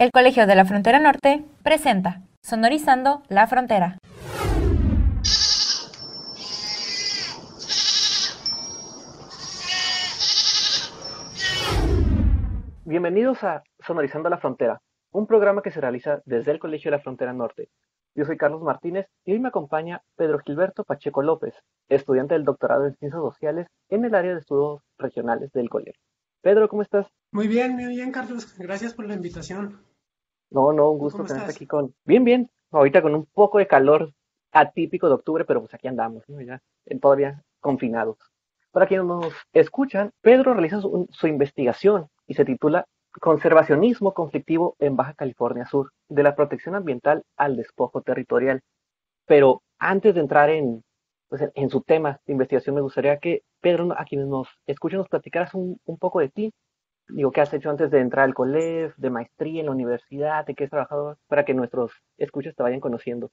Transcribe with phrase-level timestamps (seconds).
[0.00, 3.98] El Colegio de la Frontera Norte presenta Sonorizando la Frontera.
[12.84, 14.80] Bienvenidos a Sonorizando la Frontera,
[15.10, 17.68] un programa que se realiza desde el Colegio de la Frontera Norte.
[18.14, 21.54] Yo soy Carlos Martínez y hoy me acompaña Pedro Gilberto Pacheco López,
[21.88, 26.00] estudiante del doctorado en Ciencias Sociales en el área de estudios regionales del colegio.
[26.40, 27.08] Pedro, ¿cómo estás?
[27.32, 28.56] Muy bien, muy bien, Carlos.
[28.56, 29.87] Gracias por la invitación.
[30.50, 31.94] No, no, un gusto tenerte aquí con...
[32.04, 32.50] Bien, bien.
[32.70, 34.12] Ahorita con un poco de calor
[34.52, 36.40] atípico de octubre, pero pues aquí andamos, ¿no?
[36.40, 36.60] Ya
[37.00, 38.18] todavía confinados.
[38.70, 42.86] Para quienes nos escuchan, Pedro realiza su, su investigación y se titula
[43.20, 48.60] Conservacionismo conflictivo en Baja California Sur, de la protección ambiental al despojo territorial.
[49.26, 50.84] Pero antes de entrar en,
[51.28, 55.08] pues, en su tema de investigación, me gustaría que Pedro, a quienes nos escuchan, nos
[55.08, 56.52] platicaras un, un poco de ti,
[57.08, 60.54] digo, ¿qué has hecho antes de entrar al colegio, de maestría en la universidad, de
[60.54, 63.30] qué has trabajado, para que nuestros escuchas te vayan conociendo?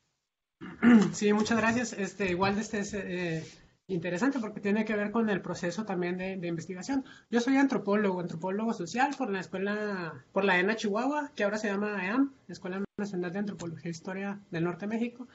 [1.14, 1.94] Sí, muchas gracias.
[1.94, 3.44] Este, igual este es eh,
[3.88, 7.06] interesante porque tiene que ver con el proceso también de, de, investigación.
[7.30, 11.68] Yo soy antropólogo, antropólogo social por la escuela, por la ENA Chihuahua, que ahora se
[11.68, 15.28] llama EAM, Escuela Nacional de Antropología e Historia del Norte de México.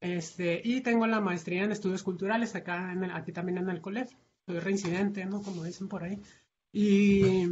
[0.00, 3.80] Este, y tengo la maestría en estudios culturales acá, en el, aquí también en el
[3.80, 4.18] colegio.
[4.46, 5.42] Soy reincidente, ¿no?
[5.42, 6.20] Como dicen por ahí.
[6.72, 7.46] Y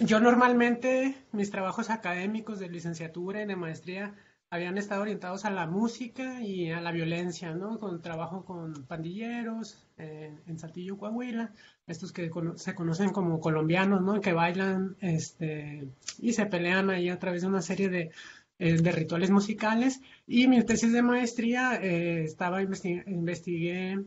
[0.00, 4.14] yo normalmente mis trabajos académicos de licenciatura y de maestría
[4.50, 7.78] habían estado orientados a la música y a la violencia, ¿no?
[7.78, 11.52] Con trabajo con pandilleros eh, en Saltillo, Coahuila,
[11.86, 14.20] estos que se conocen como colombianos, ¿no?
[14.20, 18.10] Que bailan este, y se pelean ahí a través de una serie de,
[18.58, 20.02] eh, de rituales musicales.
[20.26, 24.04] Y mi tesis de maestría eh, estaba investigué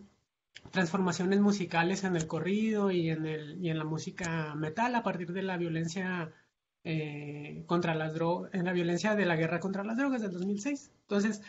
[0.71, 5.31] transformaciones musicales en el corrido y en, el, y en la música metal a partir
[5.31, 6.31] de la violencia
[6.83, 10.91] eh, contra las drogas, en la violencia de la guerra contra las drogas del 2006.
[11.01, 11.41] Entonces,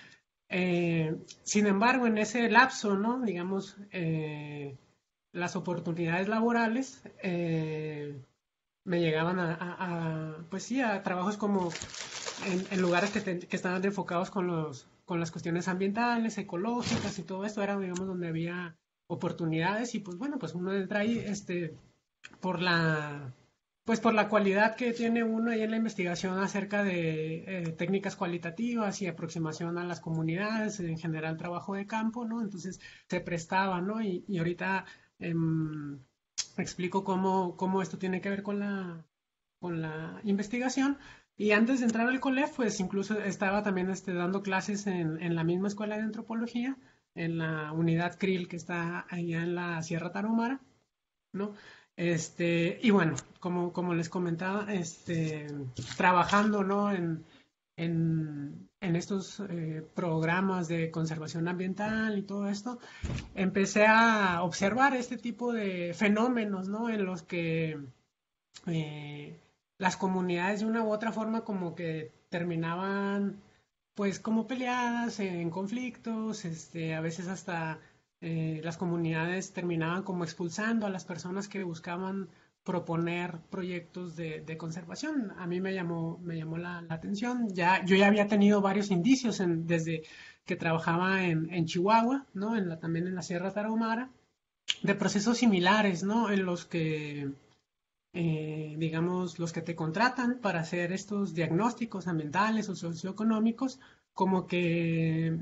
[0.48, 3.20] eh, sin embargo, en ese lapso, ¿no?
[3.20, 4.76] Digamos, eh,
[5.32, 8.22] las oportunidades laborales eh,
[8.84, 11.70] me llegaban a, a, a, pues sí, a trabajos como
[12.70, 17.44] en, lugares que, te, estaban enfocados con, los, con las cuestiones ambientales, ecológicas y todo
[17.44, 18.76] esto, era, digamos, donde había
[19.06, 21.74] oportunidades y pues bueno, pues uno entra ahí este,
[22.40, 23.32] por la
[23.84, 28.16] pues por la cualidad que tiene uno ahí en la investigación acerca de eh, técnicas
[28.16, 32.42] cualitativas y aproximación a las comunidades, en general trabajo de campo, ¿no?
[32.42, 34.02] Entonces se prestaba, ¿no?
[34.02, 34.86] Y, y ahorita
[35.20, 35.34] eh,
[36.58, 39.04] explico cómo, cómo esto tiene que ver con la,
[39.60, 40.98] con la investigación.
[41.36, 45.34] Y antes de entrar al COLEF, pues incluso estaba también este, dando clases en, en
[45.36, 46.76] la misma escuela de antropología,
[47.16, 50.60] en la unidad CRIL que está allá en la Sierra Tarahumara,
[51.32, 51.54] ¿no?
[51.96, 55.46] Este, y bueno, como, como les comentaba, este,
[55.96, 56.92] trabajando, ¿no?
[56.92, 57.24] En,
[57.76, 62.78] en, en estos eh, programas de conservación ambiental y todo esto,
[63.34, 66.90] empecé a observar este tipo de fenómenos, ¿no?
[66.90, 67.78] En los que
[68.66, 69.40] eh,
[69.78, 73.40] las comunidades de una u otra forma como que terminaban
[73.96, 77.80] pues como peleadas, en conflictos, este, a veces hasta
[78.20, 82.28] eh, las comunidades terminaban como expulsando a las personas que buscaban
[82.62, 85.32] proponer proyectos de, de conservación.
[85.38, 87.48] A mí me llamó, me llamó la, atención.
[87.54, 90.02] Ya, yo ya había tenido varios indicios en, desde
[90.44, 92.54] que trabajaba en, en Chihuahua, ¿no?
[92.54, 94.10] En la, también en la Sierra Tarahumara,
[94.82, 96.30] de procesos similares, ¿no?
[96.30, 97.30] En los que
[98.18, 103.78] eh, digamos, los que te contratan para hacer estos diagnósticos ambientales o socioeconómicos,
[104.14, 105.38] como que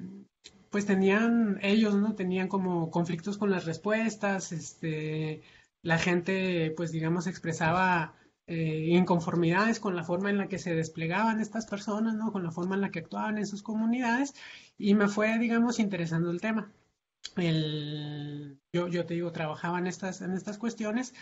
[0.71, 2.17] pues tenían, ellos, ¿no?
[2.17, 5.43] Tenían como conflictos con las respuestas, este,
[5.83, 8.15] la gente, pues digamos, expresaba
[8.49, 12.33] eh, inconformidades con la forma en la que se desplegaban estas personas, ¿no?
[12.33, 14.35] Con la forma en la que actuaban en sus comunidades
[14.77, 16.73] y me fue, digamos, interesando el tema.
[17.37, 21.15] El, yo, yo te digo, trabajaba en estas, en estas cuestiones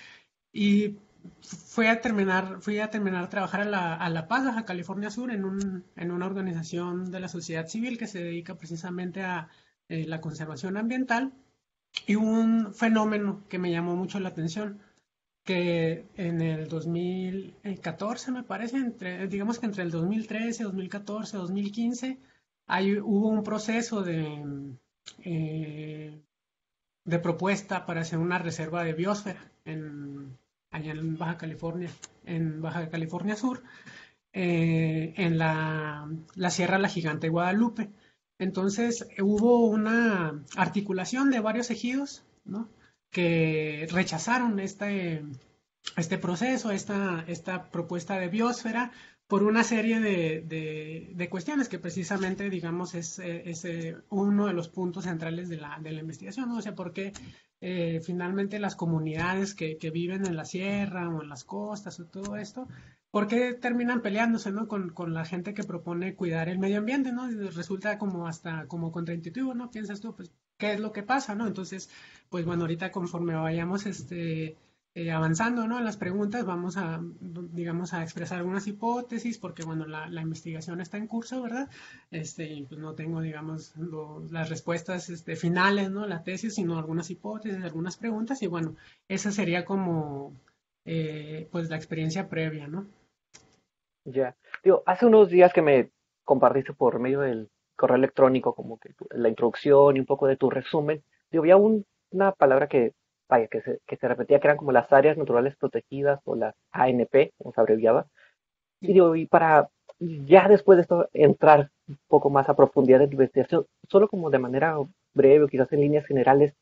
[0.50, 0.96] y
[1.40, 5.10] fui a terminar, fui a terminar a trabajar a La, a la Paz, a California
[5.10, 9.48] Sur, en, un, en una organización de la sociedad civil que se dedica precisamente a
[9.88, 11.32] eh, la conservación ambiental.
[12.06, 14.80] Y un fenómeno que me llamó mucho la atención,
[15.44, 18.78] que en el 2014, me parece,
[19.28, 22.18] digamos que entre el 2013, 2014, 2015,
[22.66, 24.68] hay, hubo un proceso de,
[25.24, 26.22] eh,
[27.04, 30.38] de propuesta para hacer una reserva de biosfera en,
[30.72, 31.90] allá en Baja California,
[32.24, 33.62] en Baja California Sur,
[34.32, 36.08] eh, en la,
[36.50, 37.90] Sierra La Gigante Guadalupe.
[38.38, 42.68] Entonces hubo una articulación de varios ejidos ¿no?
[43.10, 45.22] que rechazaron este,
[45.96, 48.90] este proceso, esta, esta propuesta de biosfera,
[49.26, 55.48] por una serie de, cuestiones que precisamente, digamos, es, eh, uno de los puntos centrales
[55.48, 56.58] de la, investigación, ¿no?
[56.58, 57.12] O sea, porque
[57.60, 62.36] eh, finalmente las comunidades que, viven en la sierra o en las costas o todo
[62.36, 62.68] esto,
[63.10, 64.68] ¿por qué terminan peleándose, ¿no?
[64.68, 67.28] Con, la gente que propone cuidar el medio ambiente, ¿no?
[67.50, 69.70] resulta como hasta como contraintuitivo, ¿no?
[69.70, 71.46] Piensas tú, pues, ¿qué es lo que pasa, ¿no?
[71.46, 71.88] Entonces,
[72.28, 74.56] pues bueno, ahorita conforme vayamos, este
[74.94, 75.78] eh, avanzando ¿no?
[75.78, 80.82] en las preguntas, vamos a, digamos, a expresar algunas hipótesis, porque, bueno, la, la investigación
[80.82, 81.70] está en curso, ¿verdad?
[82.10, 83.74] Este, y pues no tengo, digamos,
[84.30, 86.06] las respuestas este, finales, ¿no?
[86.06, 88.76] La tesis, sino algunas hipótesis, algunas preguntas, y bueno,
[89.08, 90.34] esa sería como,
[90.84, 92.86] eh, pues, la experiencia previa, ¿no?
[94.04, 94.36] Ya.
[94.62, 95.90] Digo, hace unos días que me
[96.24, 100.50] compartiste por medio del correo electrónico como que la introducción y un poco de tu
[100.50, 102.92] resumen, digo, había una palabra que
[103.50, 107.32] que se, que se repetía que eran como las áreas naturales protegidas o las ANP,
[107.38, 108.06] como se abreviaba.
[108.80, 109.68] Y, digo, y para
[109.98, 114.30] ya después de esto entrar un poco más a profundidad en la investigación, solo como
[114.30, 114.76] de manera
[115.14, 116.54] breve o quizás en líneas generales,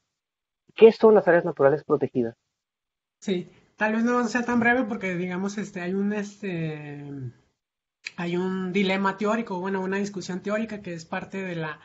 [0.74, 2.36] ¿qué son las áreas naturales protegidas?
[3.20, 7.04] Sí, tal vez no sea tan breve porque digamos este hay un este
[8.16, 11.80] hay un dilema teórico, bueno, una discusión teórica que es parte de la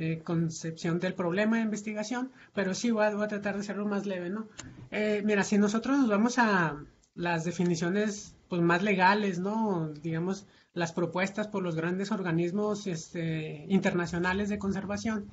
[0.00, 4.30] eh, concepción del problema de investigación, pero sí voy a, tratar de hacerlo más leve,
[4.30, 4.48] ¿no?
[4.90, 6.82] Eh, mira, si nosotros nos vamos a
[7.14, 9.90] las definiciones pues, más legales, ¿no?
[9.90, 15.30] Digamos, las propuestas por los grandes organismos este, internacionales de conservación,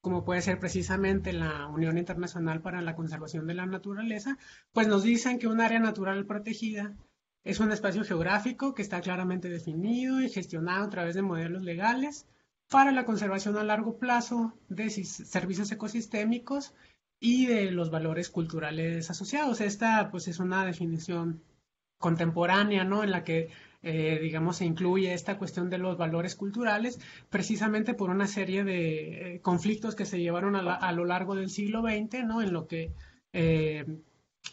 [0.00, 4.38] como puede ser precisamente la Unión Internacional para la Conservación de la Naturaleza,
[4.72, 6.96] pues nos dicen que un área natural protegida
[7.44, 12.26] es un espacio geográfico que está claramente definido y gestionado a través de modelos legales
[12.70, 16.74] para la conservación a largo plazo de servicios ecosistémicos
[17.18, 19.60] y de los valores culturales asociados.
[19.60, 21.42] Esta pues es una definición
[21.98, 23.02] contemporánea, ¿no?
[23.02, 23.50] En la que
[23.82, 27.00] eh, digamos, se incluye esta cuestión de los valores culturales,
[27.30, 31.82] precisamente por una serie de eh, conflictos que se llevaron a, lo largo del siglo
[31.82, 32.42] XX, ¿no?
[32.42, 32.92] En lo que
[33.32, 33.86] eh,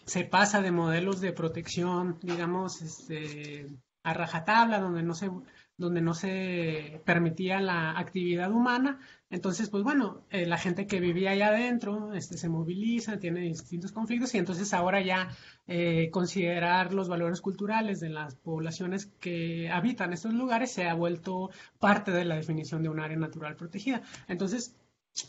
[0.05, 3.67] se pasa de modelos de protección, digamos, este,
[4.03, 5.29] a rajatabla, donde no se
[5.77, 8.99] donde no se permitía la actividad humana.
[9.29, 13.91] Entonces, pues bueno, eh, la gente que vivía allá adentro este, se moviliza, tiene distintos
[13.91, 15.29] conflictos y entonces ahora ya
[15.67, 21.51] eh, considerar los valores culturales de las poblaciones que habitan estos lugares se ha vuelto
[21.79, 24.01] parte de la definición de un área natural protegida.
[24.27, 24.75] Entonces,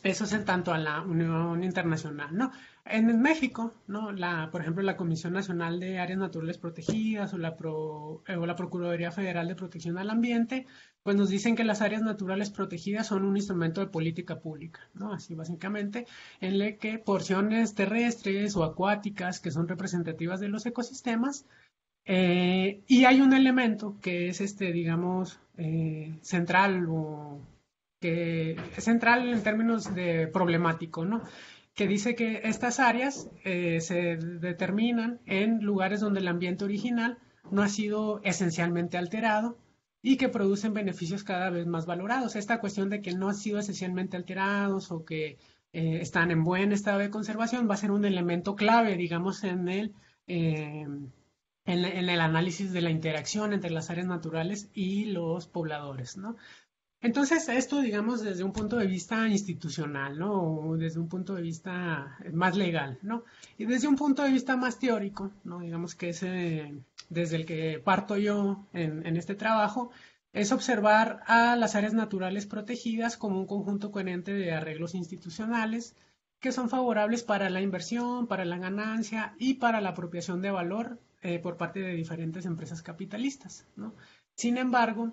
[0.02, 2.52] eso es en tanto a la Unión Internacional, ¿no?
[2.84, 4.12] En México, ¿no?
[4.12, 7.56] La, por ejemplo, la Comisión Nacional de Áreas Naturales Protegidas o la,
[8.26, 10.66] eh, o la Procuraduría Federal de Protección al Ambiente,
[11.02, 15.12] pues nos dicen que las áreas naturales protegidas son un instrumento de política pública, ¿no?
[15.12, 16.06] Así básicamente,
[16.40, 21.46] en el que porciones terrestres o acuáticas que son representativas de los ecosistemas,
[22.04, 27.40] eh, y hay un elemento que es este, digamos, eh, central o
[28.00, 31.22] que es central en términos de problemático, ¿no?
[31.78, 37.18] que dice que estas áreas eh, se determinan en lugares donde el ambiente original
[37.52, 39.56] no ha sido esencialmente alterado
[40.02, 42.34] y que producen beneficios cada vez más valorados.
[42.34, 45.38] Esta cuestión de que no han sido esencialmente alterados o que
[45.72, 49.68] eh, están en buen estado de conservación va a ser un elemento clave, digamos, en
[49.68, 49.94] el,
[50.26, 50.84] eh,
[51.64, 56.34] en, en, el análisis de la interacción entre las áreas naturales y los pobladores, ¿no?
[57.00, 60.32] Entonces, esto, digamos, desde un punto de vista institucional, ¿no?
[60.32, 63.24] O desde un punto de vista más legal, ¿no?
[63.56, 65.60] Y desde un punto de vista más teórico, ¿no?
[65.60, 66.20] Digamos que es
[67.08, 69.90] desde el que parto yo en, en este trabajo,
[70.32, 75.94] es observar a las áreas naturales protegidas como un conjunto coherente de arreglos institucionales
[76.40, 80.98] que son favorables para la inversión, para la ganancia y para la apropiación de valor
[81.22, 83.94] eh, por parte de diferentes empresas capitalistas, ¿no?
[84.34, 85.12] Sin embargo,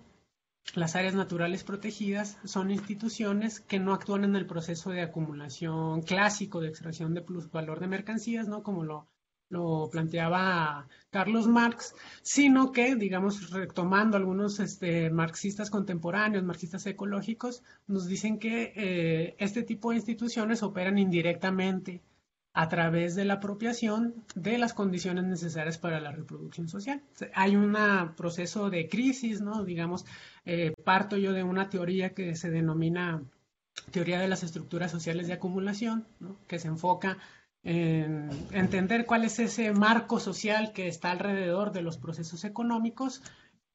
[0.73, 6.59] las áreas naturales protegidas son instituciones que no actúan en el proceso de acumulación clásico
[6.59, 8.63] de extracción de plusvalor de mercancías, ¿no?
[8.63, 9.07] Como lo,
[9.49, 11.93] lo planteaba Carlos Marx,
[12.23, 19.63] sino que, digamos, retomando algunos este, marxistas contemporáneos, marxistas ecológicos, nos dicen que eh, este
[19.63, 22.01] tipo de instituciones operan indirectamente
[22.57, 27.01] a través de la apropiación de las condiciones necesarias para la reproducción social.
[27.33, 27.75] Hay un
[28.15, 29.65] proceso de crisis, ¿no?
[29.65, 30.05] Digamos,
[30.45, 33.21] eh, parto yo de una teoría que se denomina
[33.91, 36.07] teoría de las estructuras sociales de acumulación,
[36.47, 37.17] que se enfoca
[37.61, 43.21] en entender cuál es ese marco social que está alrededor de los procesos económicos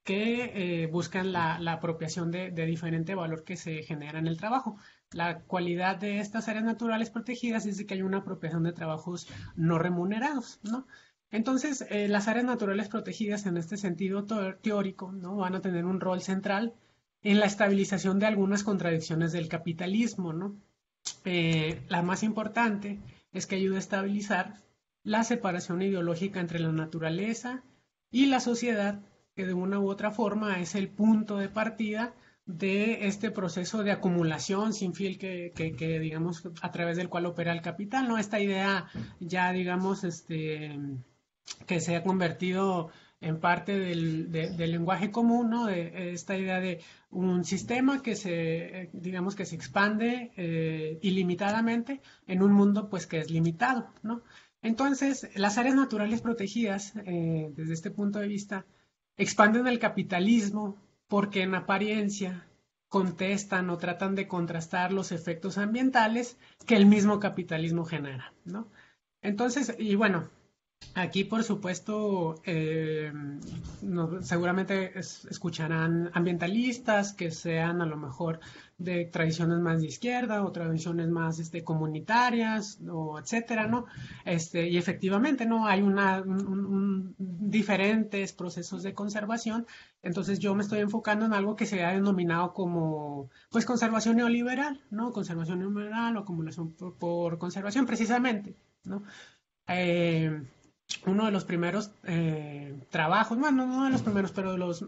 [0.05, 4.79] que eh, buscan la, apropiación de, de diferente valor que se genera en el trabajo
[5.13, 9.29] la cualidad de estas áreas naturales protegidas es de que hay una apropiación de trabajos
[9.57, 10.87] no remunerados, ¿no?
[11.31, 14.27] Entonces, eh, las áreas naturales protegidas en este sentido
[14.61, 15.37] teórico ¿no?
[15.37, 16.75] van a tener un rol central
[17.23, 20.33] en la estabilización de algunas contradicciones del capitalismo.
[20.33, 20.57] ¿no?
[21.25, 22.99] Eh, la más importante
[23.33, 24.61] es que ayuda a estabilizar
[25.05, 27.63] la separación ideológica entre la naturaleza
[28.11, 29.01] y la sociedad,
[29.37, 32.13] que de una u otra forma es el punto de partida
[32.59, 37.53] de este proceso de acumulación sin fin que, que, digamos, a través del cual opera
[37.53, 38.19] el capital, ¿no?
[38.19, 38.87] Esta idea
[39.21, 40.79] ya, digamos, este,
[41.67, 42.91] que se ha convertido
[43.21, 45.67] en parte del, lenguaje común, ¿no?
[45.67, 46.81] De esta idea de
[47.11, 53.19] un sistema que se, digamos, que se expande eh, ilimitadamente en un mundo, pues, que
[53.19, 54.23] es limitado, ¿no?
[54.63, 58.67] Entonces, las áreas naturales protegidas, eh, desde este punto de vista,
[59.17, 60.77] expanden el capitalismo
[61.11, 62.47] porque en apariencia
[62.89, 68.69] contestan o tratan de contrastar los efectos ambientales que el mismo capitalismo genera, ¿no?
[69.21, 70.29] Entonces, y bueno,
[70.95, 73.13] Aquí, por supuesto, eh,
[74.23, 78.41] seguramente escucharán ambientalistas que sean a lo mejor
[78.77, 83.87] de tradiciones más de izquierda o tradiciones más este, comunitarias o etcétera, ¿no?
[84.25, 85.67] Este, y efectivamente, ¿no?
[85.67, 86.25] Hay una,
[87.19, 89.67] diferentes procesos de conservación.
[90.03, 94.83] Entonces yo me estoy enfocando en algo que se ha denominado como, pues, conservación neoliberal,
[94.91, 95.13] ¿no?
[95.13, 99.03] Conservación neoliberal o acumulación por, por conservación, precisamente, ¿no?
[99.69, 100.43] Eh,
[101.07, 104.87] uno de los primeros eh, trabajos, bueno, no de los primeros, pero los, eh,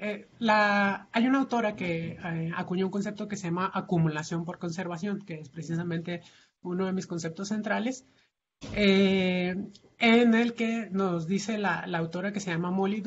[0.00, 2.18] eh, la, hay una autora que
[2.56, 6.22] acuñó un concepto que se llama acumulación por conservación, que es precisamente
[6.62, 8.06] uno de mis conceptos centrales,
[8.74, 13.02] en el que nos dice la, la, autora que se llama Molly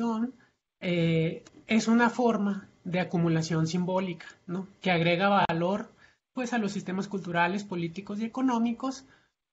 [0.80, 4.68] es una forma de acumulación simbólica, ¿no?
[4.80, 5.90] que agrega valor
[6.32, 9.04] pues, a los sistemas culturales, políticos y económicos,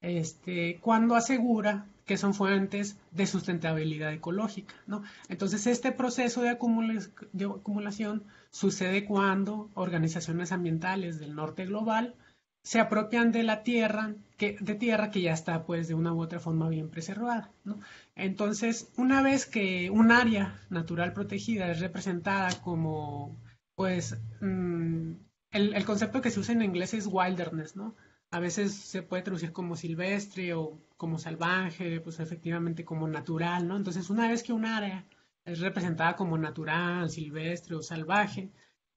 [0.01, 4.75] este, cuando asegura que son fuentes de sustentabilidad ecológica.
[4.87, 5.03] ¿no?
[5.29, 12.15] Entonces, este proceso de, acumulación sucede cuando organizaciones ambientales del norte global
[12.63, 16.21] se apropian de la tierra que, de tierra que ya está pues de una u
[16.21, 17.51] otra forma bien preservada.
[17.63, 17.79] ¿no?
[18.15, 23.37] Entonces, una vez que un área natural protegida es representada como,
[23.75, 25.11] pues, mm,
[25.51, 27.95] el, el, concepto que se usa en inglés es wilderness, ¿no?
[28.33, 33.77] A veces se puede traducir como silvestre o como salvaje, pues efectivamente como natural, ¿no?
[33.77, 35.05] Entonces, una vez que un área
[35.45, 38.49] es representada como natural, silvestre o salvaje,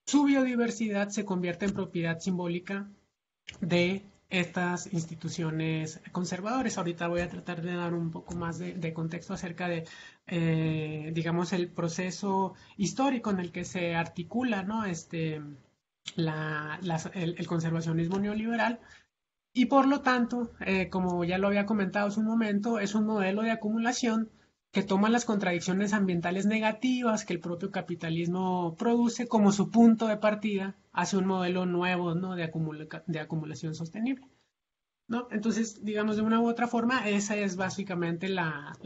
[0.07, 2.89] su biodiversidad se convierte en propiedad simbólica
[3.61, 6.79] de estas instituciones conservadoras.
[6.79, 9.85] Ahorita voy a tratar de dar un poco más de, contexto acerca de,
[10.29, 14.87] eh, digamos, el proceso histórico en el que se articula, ¿no?
[14.87, 15.43] Este,
[16.17, 18.81] el, conservacionismo neoliberal
[19.57, 23.07] y por lo tanto, eh, como ya lo había comentado hace un momento, es un
[23.07, 24.29] modelo de acumulación
[24.71, 30.19] que toma las contradicciones ambientales negativas que el propio capitalismo produce como su punto de
[30.19, 32.53] partida hacia un modelo nuevo de,
[33.07, 34.29] de acumulación sostenible.
[35.31, 38.77] Entonces, digamos, de una u otra forma, esa es básicamente la,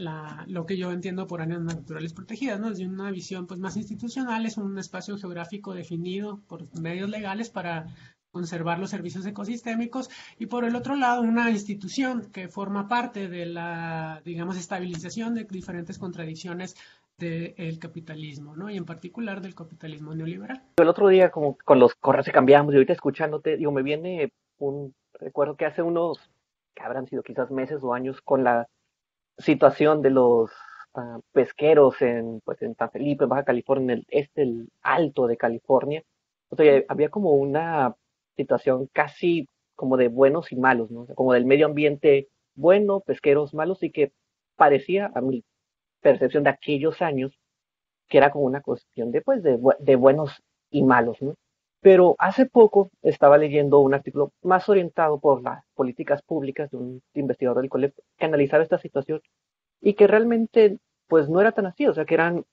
[0.45, 2.69] lo que yo entiendo por áreas naturales protegidas, ¿no?
[2.69, 7.87] Desde una visión pues, más institucional, es un espacio geográfico definido por medios legales para
[8.31, 10.09] conservar los servicios ecosistémicos
[10.39, 15.43] y por el otro lado una institución que forma parte de la, digamos, estabilización de
[15.43, 16.75] diferentes contradicciones
[17.17, 18.69] del capitalismo, ¿no?
[18.69, 20.63] Y en particular del capitalismo neoliberal.
[20.77, 24.31] El otro día, como con los correos que cambiamos y ahorita escuchándote, digo, me viene
[24.57, 26.17] un recuerdo que hace unos,
[26.73, 28.67] que habrán sido quizás meses o años, con la
[29.37, 30.49] situación de los
[30.95, 35.27] ah, pesqueros en, pues, en San Felipe, en Baja California, en el este, el alto
[35.27, 36.03] de California.
[36.49, 37.95] O sea, había como una
[38.41, 41.05] situación casi como de buenos y malos, ¿no?
[41.15, 44.11] como del medio ambiente bueno, pesqueros malos, y que
[44.55, 45.43] parecía, a mi
[46.01, 47.31] percepción de aquellos años,
[48.07, 51.17] que era como una cuestión de, pues, de, buenos y malos.
[51.81, 57.01] Pero hace poco estaba leyendo un artículo más orientado por las políticas públicas de un
[57.15, 59.21] investigador del colegio que analizaba esta situación
[59.81, 62.45] y que realmente pues no era tan así, o sea que eran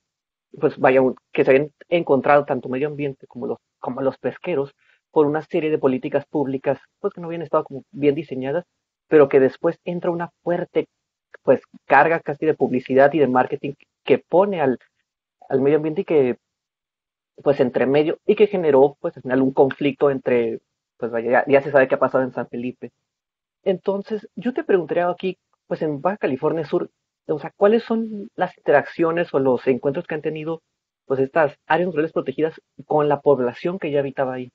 [0.59, 1.01] pues vaya,
[1.33, 4.75] que se habían encontrado tanto medio ambiente como los, como los pesqueros
[5.11, 8.65] por una serie de políticas públicas pues que no habían estado como bien diseñadas,
[9.09, 10.89] pero que después entra una fuerte
[11.43, 13.75] pues carga casi de publicidad y de marketing
[14.05, 14.79] que pone al,
[15.49, 16.39] al medio ambiente y que
[17.43, 20.61] pues entre medio y que generó pues al final un conflicto entre
[20.99, 22.93] pues vaya, ya, se sabe qué ha pasado en San Felipe.
[23.65, 26.91] Entonces, yo te preguntaría aquí, pues en Baja California Sur,
[27.29, 30.63] o sea, ¿cuáles son las interacciones o los encuentros que han tenido
[31.07, 34.51] pues estas áreas naturales protegidas con la población que ya habitaba ahí?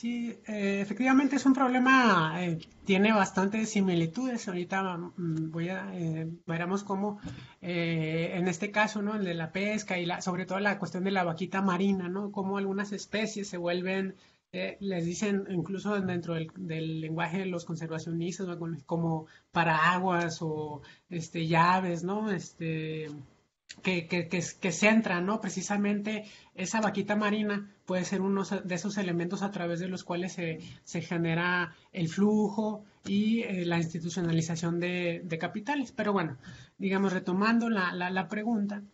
[0.00, 4.48] Sí, eh, efectivamente es un problema, eh, tiene bastantes similitudes.
[4.48, 7.20] Ahorita mm, voy a, eh, veremos cómo
[7.60, 9.16] en este caso, ¿no?
[9.16, 12.32] El de la pesca y la, sobre todo la cuestión de la vaquita marina, ¿no?
[12.32, 14.14] Cómo algunas especies se vuelven,
[14.52, 18.48] les dicen incluso dentro del, lenguaje de los conservacionistas,
[18.86, 20.80] como paraguas o
[21.10, 22.30] este, llaves, ¿no?
[22.30, 23.08] Este,
[23.82, 25.40] que, que, que, centra, ¿no?
[25.40, 30.34] Precisamente esa vaquita marina puede ser uno de esos elementos a través de los cuales
[30.34, 35.90] se, se genera el flujo y eh, la institucionalización de, de, capitales.
[35.90, 36.38] Pero bueno,
[36.78, 38.84] digamos, retomando la, la, pregunta,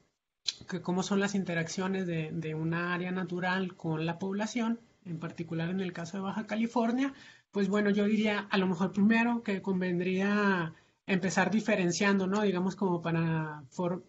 [0.67, 5.69] que cómo son las interacciones de, de una área natural con la población, en particular
[5.69, 7.13] en el caso de Baja California,
[7.51, 10.73] pues bueno, yo diría a lo mejor primero que convendría
[11.07, 12.41] empezar diferenciando, ¿no?
[12.41, 13.63] Digamos como para,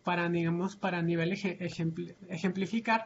[0.04, 1.34] para digamos, para nivel
[2.30, 3.06] ejemplificar,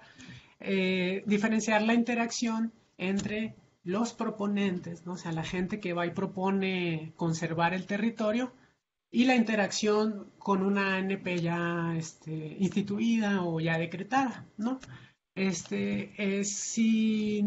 [0.61, 5.13] eh, diferenciar la interacción entre los proponentes, ¿no?
[5.13, 8.53] O sea, la gente que va y propone conservar el territorio
[9.09, 14.79] y la interacción con una ANP ya este, instituida o ya decretada, ¿no?
[15.35, 17.45] Este, es si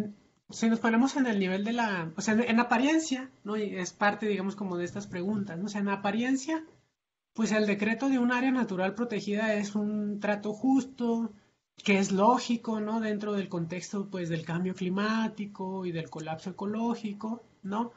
[0.50, 3.56] si nos ponemos en el nivel de la, o sea, en, apariencia, ¿no?
[3.56, 5.66] Es parte, digamos, como de estas preguntas, ¿no?
[5.66, 6.64] O sea, en apariencia,
[7.32, 11.32] pues el decreto de un área natural protegida es un trato justo,
[11.82, 13.00] que es lógico, ¿no?
[13.00, 17.92] Dentro del contexto, pues, del cambio climático y del colapso ecológico, ¿no?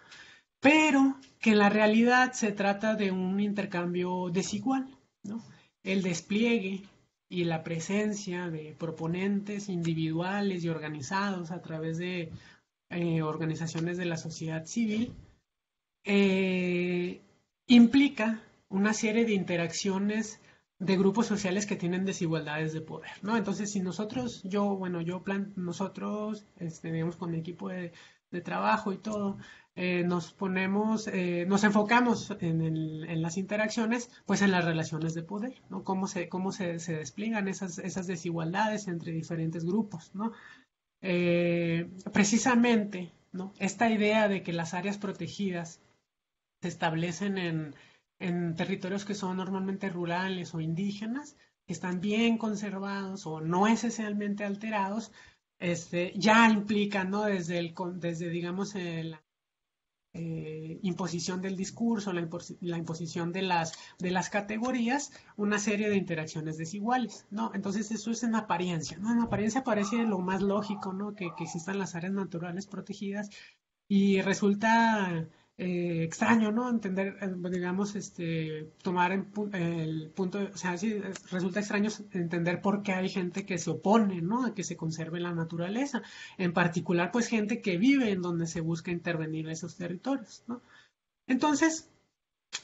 [0.59, 4.87] Pero que en la realidad se trata de un intercambio desigual,
[5.23, 5.43] ¿no?
[5.83, 6.83] El despliegue
[7.29, 12.31] y la presencia de proponentes individuales y organizados a través de
[12.89, 15.13] eh, organizaciones de la sociedad civil
[16.05, 17.21] eh,
[17.67, 20.39] implica una serie de interacciones
[20.79, 23.35] de grupos sociales que tienen desigualdades de poder, ¿no?
[23.35, 27.93] Entonces, si nosotros, yo, bueno, yo plan, nosotros, este, con mi equipo de,
[28.31, 29.37] de trabajo y todo,
[29.75, 35.61] eh, nos ponemos, eh, nos enfocamos en, las interacciones, pues en las relaciones de poder,
[35.69, 35.83] ¿no?
[35.83, 40.31] Cómo se, cómo se, despliegan esas, esas, desigualdades entre diferentes grupos, ¿no?
[41.01, 43.53] Eh, precisamente, ¿no?
[43.59, 45.79] Esta idea de que las áreas protegidas
[46.61, 47.75] se establecen en,
[48.19, 54.45] en territorios que son normalmente rurales o indígenas, que están bien conservados o no esencialmente
[54.45, 55.11] alterados,
[55.59, 57.23] este, ya implica, ¿no?
[57.23, 59.23] Desde, el, desde digamos, la
[60.13, 62.21] eh, imposición del discurso, la,
[62.77, 67.51] imposición de las, de las categorías, una serie de interacciones desiguales, ¿no?
[67.53, 69.11] Entonces eso es en apariencia, ¿no?
[69.11, 71.13] En apariencia parece lo más lógico, ¿no?
[71.13, 73.29] Que, que existan las áreas naturales protegidas
[73.87, 75.27] y resulta
[75.59, 76.69] eh, extraño, ¿no?
[76.69, 82.93] Entender, eh, digamos, este, tomar el punto, o sea, sí, resulta extraño entender por qué
[82.93, 84.45] hay gente que se opone, ¿no?
[84.45, 86.03] A que se conserve la naturaleza.
[86.37, 90.61] En particular, pues gente que vive en donde se busca intervenir esos territorios, ¿no?
[91.25, 91.89] Entonces,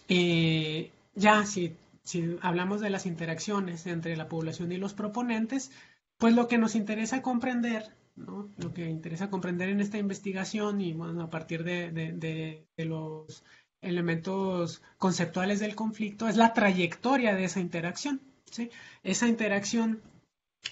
[0.08, 5.71] eh, ya si, si hablamos de las interacciones entre la población y los proponentes,
[6.17, 11.23] pues lo que nos interesa comprender lo que interesa comprender en esta investigación y bueno,
[11.23, 13.43] a partir de, los
[13.82, 18.21] elementos conceptuales del conflicto es la trayectoria de esa interacción.
[19.02, 20.02] Esa interacción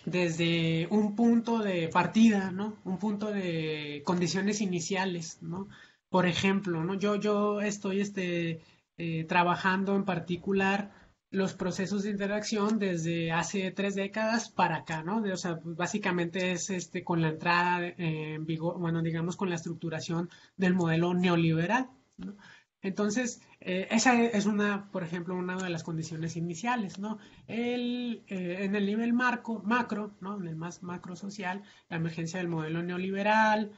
[0.05, 2.77] desde un punto de partida, ¿no?
[2.85, 5.39] un punto de condiciones iniciales.
[5.41, 5.67] ¿no?
[6.09, 6.93] Por ejemplo, ¿no?
[6.93, 8.61] yo, yo estoy este,
[8.97, 10.91] eh, trabajando en particular
[11.31, 15.23] los procesos de interacción desde hace tres décadas para acá, ¿no?
[15.23, 19.55] o sea, pues, básicamente es este con la entrada en vigor, bueno, digamos con la
[19.55, 22.35] estructuración del modelo neoliberal, ¿no?
[22.83, 27.19] Entonces, eh, esa es una, por ejemplo, una de las condiciones iniciales, ¿no?
[27.47, 30.37] El, eh, en el nivel marco, macro, ¿no?
[30.37, 33.71] En el más macro social, la emergencia del modelo neoliberal,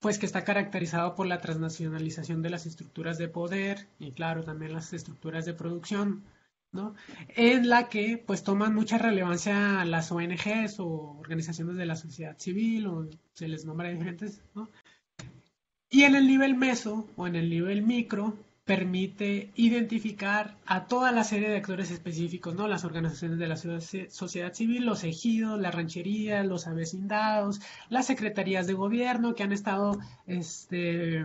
[0.00, 4.72] pues que está caracterizado por la transnacionalización de las estructuras de poder y, claro, también
[4.72, 6.24] las estructuras de producción,
[7.34, 12.86] En la que pues toman mucha relevancia las ONGs o organizaciones de la sociedad civil
[12.86, 14.68] o se les nombra diferentes, ¿no?
[15.90, 21.24] Y en el nivel meso o en el nivel micro permite identificar a toda la
[21.24, 22.68] serie de actores específicos, ¿no?
[22.68, 28.74] Las organizaciones de la sociedad civil, los ejidos, las rancherías, los avecindados, las secretarías de
[28.74, 31.24] gobierno que han estado este,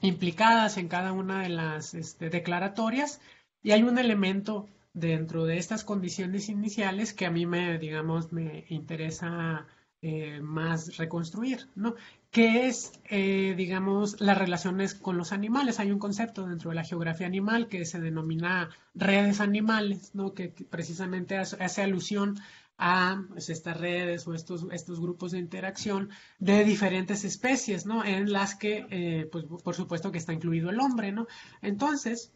[0.00, 3.20] implicadas en cada una de las este, declaratorias
[3.64, 8.66] y hay un elemento dentro de estas condiciones iniciales que a mí me, digamos, me
[8.68, 9.66] interesa
[10.02, 11.94] eh, más reconstruir, ¿no?
[12.30, 15.80] Que es, eh, digamos, las relaciones con los animales.
[15.80, 20.34] Hay un concepto dentro de la geografía animal que se denomina redes animales, ¿no?
[20.34, 22.38] Que, precisamente hace, alusión
[22.76, 28.04] a pues, estas redes o estos, estos grupos de interacción de diferentes especies, ¿no?
[28.04, 31.26] En las que, eh, pues por supuesto que está incluido el hombre, ¿no?
[31.62, 32.30] Entonces,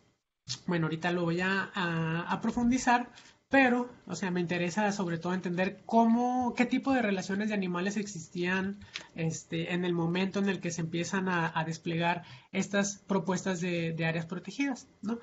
[0.67, 3.11] bueno, ahorita lo voy a, a, profundizar,
[3.49, 7.97] pero, o sea, me interesa sobre todo entender cómo, qué tipo de relaciones de animales
[7.97, 8.79] existían
[9.15, 13.93] este, en el momento en el que se empiezan a, a desplegar estas propuestas de,
[13.93, 15.19] de, áreas protegidas, ¿no?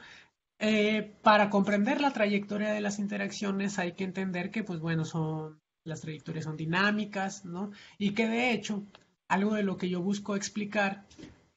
[0.57, 5.59] Eh, para comprender la trayectoria de las interacciones hay que entender que, pues bueno, son,
[5.83, 7.71] las trayectorias son dinámicas, ¿no?
[7.97, 8.83] Y que de hecho,
[9.27, 11.05] algo de lo que yo busco explicar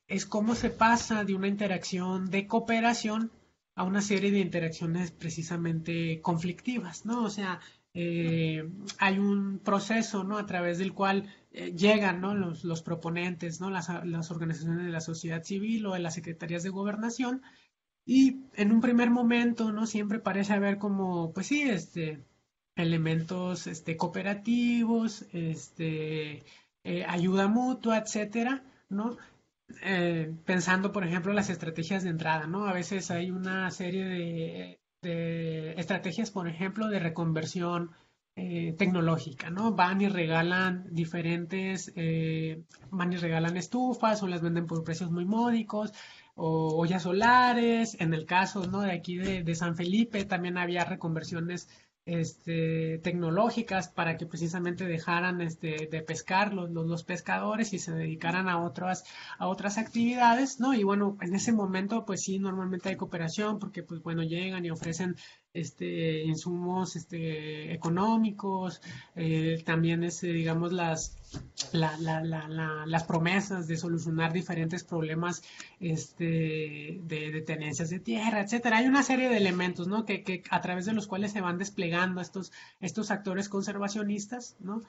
[0.08, 3.30] es cómo se pasa de una interacción de cooperación
[3.78, 7.22] a una serie de interacciones precisamente conflictivas, ¿no?
[7.22, 7.60] O sea,
[7.94, 10.36] eh, hay un proceso, ¿no?
[10.36, 12.34] A través del cual eh, llegan, ¿no?
[12.34, 13.70] Los, los proponentes, ¿no?
[13.70, 17.42] Las, las, organizaciones de la sociedad civil o de las secretarías de gobernación
[18.04, 19.86] y en un primer momento, ¿no?
[19.86, 22.24] Siempre parece haber como, pues sí, este,
[22.74, 26.42] elementos este, cooperativos, este,
[26.82, 29.16] eh, ayuda mutua, etcétera, ¿no?
[29.82, 32.66] Eh, pensando, por ejemplo, las estrategias de entrada, ¿no?
[32.66, 37.90] A veces hay una serie de, estrategias, por ejemplo, de reconversión
[38.34, 39.72] eh, tecnológica, ¿no?
[39.74, 41.92] Van y regalan diferentes,
[42.90, 45.92] van y regalan estufas o las venden por precios muy módicos
[46.34, 47.96] o ollas solares.
[48.00, 48.80] En el caso ¿no?
[48.80, 51.68] de aquí de, de San Felipe también había reconversiones
[52.08, 57.92] este, tecnológicas para que precisamente dejaran este, de pescar los, los, los, pescadores y se
[57.92, 59.04] dedicaran a otras,
[59.38, 60.72] a otras actividades, ¿no?
[60.72, 64.70] Y bueno, en ese momento, pues sí, normalmente hay cooperación porque, pues bueno, llegan y
[64.70, 65.16] ofrecen
[65.54, 68.80] este, insumos este, económicos,
[69.16, 71.16] eh, también es, este, digamos, las,
[71.72, 75.42] la, la, la, las promesas de solucionar diferentes problemas
[75.80, 78.78] este, de, de, tenencias de tierra, etcétera.
[78.78, 80.04] Hay una serie de elementos, ¿no?
[80.04, 84.82] Que, que, a través de los cuales se van desplegando estos, estos actores conservacionistas, ¿no?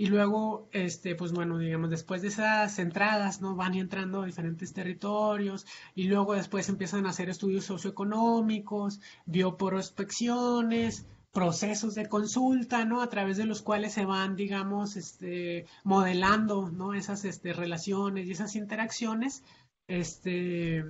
[0.00, 3.56] Y luego, este, pues bueno, digamos, después de esas entradas, ¿no?
[3.56, 11.96] Van entrando a diferentes territorios y luego después empiezan a hacer estudios socioeconómicos, bioprospecciones, procesos
[11.96, 13.02] de consulta, ¿no?
[13.02, 16.94] A través de los cuales se van, digamos, este, modelando, ¿no?
[16.94, 19.42] Esas este, relaciones y esas interacciones.
[19.88, 20.84] Este,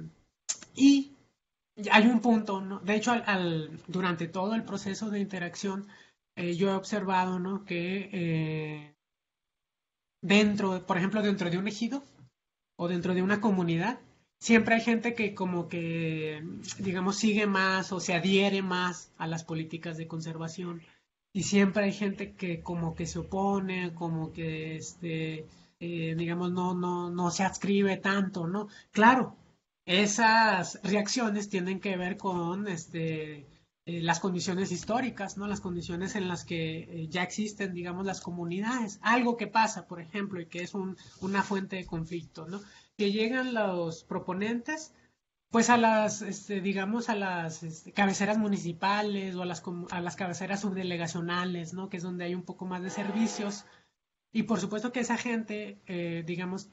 [0.74, 1.16] y
[1.90, 2.80] hay un punto, ¿no?
[2.80, 5.86] De hecho, al, al, durante todo el proceso de interacción,
[6.36, 7.64] eh, yo he observado, ¿no?
[7.64, 8.97] Que eh,
[10.20, 12.02] dentro, por ejemplo, dentro de un ejido
[12.76, 14.00] o dentro de una comunidad,
[14.38, 16.42] siempre hay gente que como que,
[16.78, 20.82] digamos, sigue más o se adhiere más a las políticas de conservación.
[21.32, 25.46] Y siempre hay gente que como que se opone, como que, este,
[25.80, 28.68] eh, digamos, no, no, no se adscribe tanto, ¿no?
[28.92, 29.36] Claro,
[29.84, 33.46] esas reacciones tienen que ver con, este,
[33.88, 35.46] eh, las condiciones históricas, ¿no?
[35.46, 38.98] Las condiciones en las que eh, ya existen, digamos, las comunidades.
[39.00, 42.60] Algo que pasa, por ejemplo, y que es un, una fuente de conflicto, ¿no?
[42.98, 44.92] Que llegan los proponentes,
[45.50, 50.16] pues a las, este, digamos, a las este, cabeceras municipales o a las, a las
[50.16, 51.88] cabeceras subdelegacionales, ¿no?
[51.88, 53.64] Que es donde hay un poco más de servicios.
[54.32, 56.68] Y por supuesto que esa gente, eh, digamos,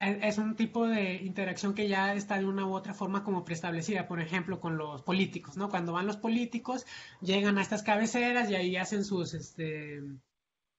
[0.00, 4.08] es un tipo de interacción que ya está de una u otra forma como preestablecida,
[4.08, 5.68] por ejemplo, con los políticos, ¿no?
[5.68, 6.86] Cuando van los políticos,
[7.20, 10.00] llegan a estas cabeceras y ahí hacen sus, este,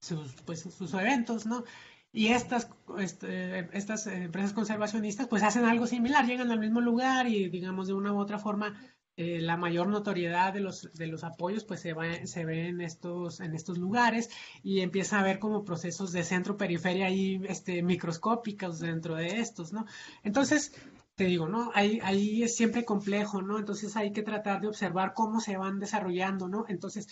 [0.01, 1.63] sus, pues, sus eventos, ¿no?
[2.11, 7.47] Y estas, este, estas empresas conservacionistas pues hacen algo similar, llegan al mismo lugar y
[7.49, 8.75] digamos de una u otra forma
[9.21, 12.81] eh, la mayor notoriedad de los, de los apoyos pues se, va, se ve en
[12.81, 14.31] estos, en estos lugares
[14.63, 19.85] y empieza a haber como procesos de centro-periferia ahí este, microscópicos dentro de estos, ¿no?
[20.23, 20.73] Entonces,
[21.13, 21.69] te digo, ¿no?
[21.75, 23.59] Ahí, ahí es siempre complejo, ¿no?
[23.59, 26.65] Entonces hay que tratar de observar cómo se van desarrollando, ¿no?
[26.67, 27.07] Entonces,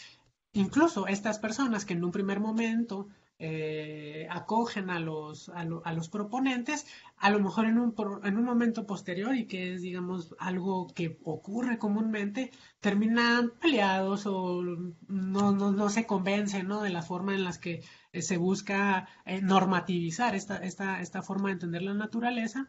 [0.54, 3.08] incluso estas personas que en un primer momento
[3.42, 6.86] eh, acogen a los, a, lo, a, los proponentes,
[7.18, 11.18] a lo mejor en un, en un momento posterior y que es, digamos, algo que
[11.24, 14.62] ocurre comúnmente, terminan peleados o
[15.08, 16.82] no, no, no se convencen ¿no?
[16.82, 21.48] de la forma en las que eh, se busca eh, normativizar esta, esta, esta forma
[21.48, 22.68] de entender la naturaleza.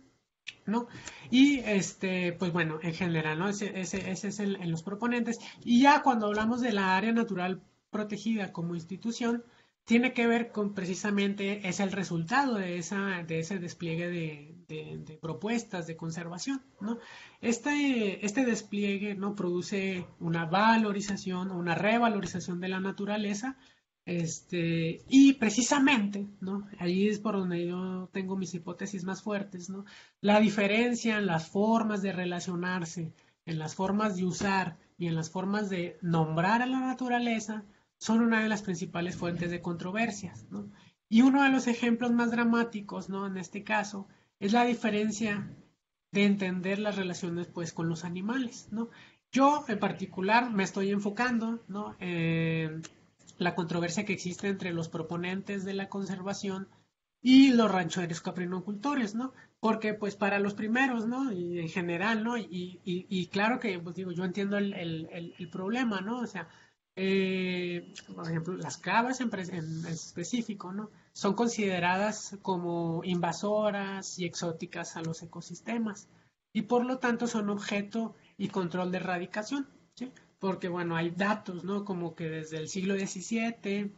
[0.66, 0.86] ¿no?
[1.30, 3.48] Y este, pues bueno, en general, ¿no?
[3.48, 5.38] Ese, ese, ese es el, en los proponentes.
[5.64, 9.44] Y ya cuando hablamos de la área natural protegida como institución,
[9.90, 15.88] tiene que ver con precisamente es el resultado de, esa, de ese despliegue de, propuestas
[15.88, 16.62] de conservación.
[16.80, 16.98] ¿no?
[17.40, 19.34] Este, este despliegue ¿no?
[19.34, 23.56] produce una valorización una revalorización de la naturaleza
[24.04, 26.68] este, y precisamente, ¿no?
[26.78, 29.84] Ahí es por donde yo tengo mis hipótesis más fuertes, ¿no?
[30.20, 33.12] La diferencia en las formas de relacionarse,
[33.44, 37.64] en las formas de usar y en las formas de nombrar a la naturaleza
[38.00, 40.70] son una de las principales fuentes de controversias, ¿no?
[41.08, 43.26] Y uno de los ejemplos más dramáticos, ¿no?
[43.26, 44.08] En este caso,
[44.38, 45.54] es la diferencia
[46.10, 48.88] de entender las relaciones, pues, con los animales, ¿no?
[49.30, 51.94] Yo, en particular, me estoy enfocando, ¿no?
[52.00, 52.82] En
[53.36, 56.68] la controversia que existe entre los proponentes de la conservación
[57.22, 59.34] y los rancheros caprinocultores, ¿no?
[59.60, 61.30] Porque pues para los primeros, ¿no?
[61.32, 62.38] Y en general, ¿no?
[62.38, 66.20] Y, claro que, pues digo, yo entiendo el, el, problema, ¿no?
[66.20, 66.48] O sea,
[66.96, 70.90] eh, por ejemplo, las cabras en, en, específico, ¿no?
[71.12, 76.08] Son consideradas como invasoras y exóticas a los ecosistemas
[76.52, 80.12] y por lo tanto son objeto y control de erradicación, ¿sí?
[80.38, 81.84] Porque, bueno, hay datos, ¿no?
[81.84, 83.92] Como que desde el siglo XVII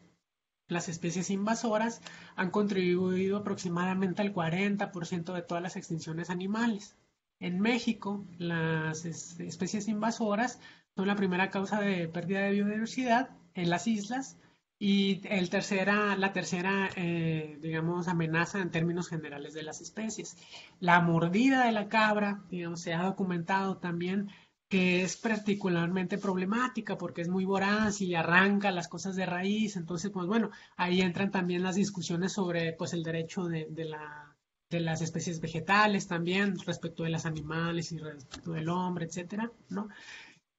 [0.69, 2.01] las especies invasoras
[2.35, 6.97] han contribuido aproximadamente al 40% de todas las extinciones animales.
[7.39, 10.61] En México, las especies invasoras
[10.97, 14.39] son la primera causa de pérdida de biodiversidad en las islas
[14.79, 20.37] y el tercera, la tercera, eh, digamos, amenaza en términos generales de las especies.
[20.81, 24.31] La mordida de la cabra, digamos, se ha documentado también
[24.69, 29.77] que es particularmente problemática porque es muy voraz y arranca las cosas de raíz.
[29.77, 34.35] Entonces, pues bueno, ahí entran también las discusiones sobre pues el derecho de, la,
[34.71, 39.89] de las especies vegetales también respecto de las animales y respecto del hombre, etcétera, ¿no?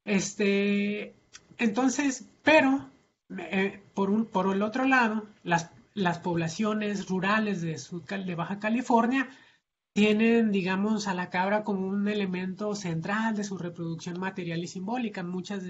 [0.06, 1.16] Este,
[1.58, 2.90] entonces, pero
[3.38, 7.80] eh, por, un, por el otro lado, las, las poblaciones rurales de,
[8.26, 9.30] de Baja California
[9.94, 15.24] tienen, digamos, a la cabra como un elemento central de su reproducción material y simbólica.
[15.24, 15.64] Muchas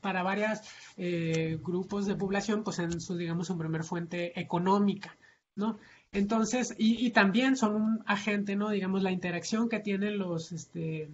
[0.00, 0.60] para varios
[0.96, 5.18] eh, grupos de población, pues en su, digamos, su primer fuente económica,
[5.54, 5.78] ¿no?
[6.12, 8.70] Entonces, y, también son un agente, ¿no?
[8.70, 11.10] Digamos, la interacción que tienen los, este,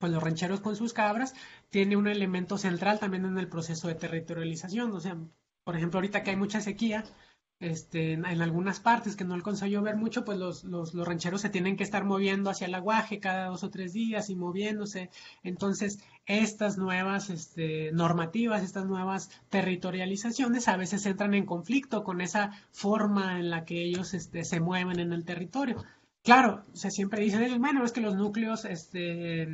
[0.00, 1.34] pues los rancheros con sus cabras
[1.68, 4.92] tiene un elemento central también en el proceso de territorialización.
[4.92, 5.16] O sea,
[5.62, 7.04] por ejemplo, ahorita que hay mucha sequía,
[7.60, 11.42] este, en, algunas partes que no alcanzó a llover mucho, pues los, los, los, rancheros
[11.42, 15.10] se tienen que estar moviendo hacia el aguaje cada dos o tres días y moviéndose.
[15.42, 22.52] Entonces, estas nuevas este, normativas, estas nuevas territorializaciones a veces entran en conflicto con esa
[22.72, 25.84] forma en la que ellos este, se mueven en el territorio.
[26.22, 29.46] Claro, se siempre dicen, bueno, es que los núcleos, este,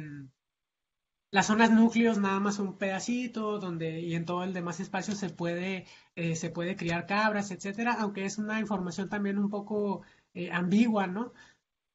[1.37, 5.29] las zonas núcleos nada más un pedacito donde y en todo el demás espacio se
[5.29, 10.01] puede eh, se puede criar cabras etcétera aunque es una información también un poco
[10.33, 11.35] eh, ambigua no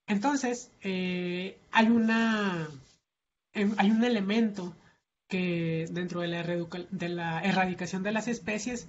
[0.05, 2.67] entonces eh, hay una
[3.53, 4.75] em, hay un elemento
[5.27, 6.43] que dentro de la,
[6.91, 8.87] de la erradicación de las especies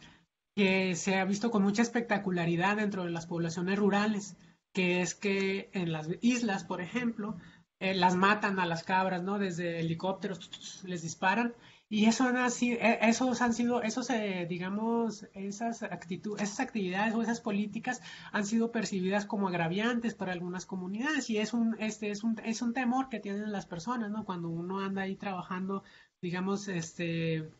[0.54, 4.36] que se ha visto con mucha espectacularidad dentro de las poblaciones rurales
[4.74, 7.38] que es que en las islas por ejemplo
[7.82, 9.40] eh, las matan a las cabras, ¿no?
[9.40, 11.52] Desde helicópteros les disparan.
[11.88, 17.12] Y eso han sido, e, esos han sido, esos, eh, digamos, esas, actitudes, esas actividades
[17.14, 22.10] o esas políticas han sido percibidas como agraviantes para algunas comunidades y es un, este,
[22.12, 24.24] es un, es un temor que tienen las personas, ¿no?
[24.24, 25.82] Cuando uno anda ahí trabajando,
[26.22, 27.50] digamos, este,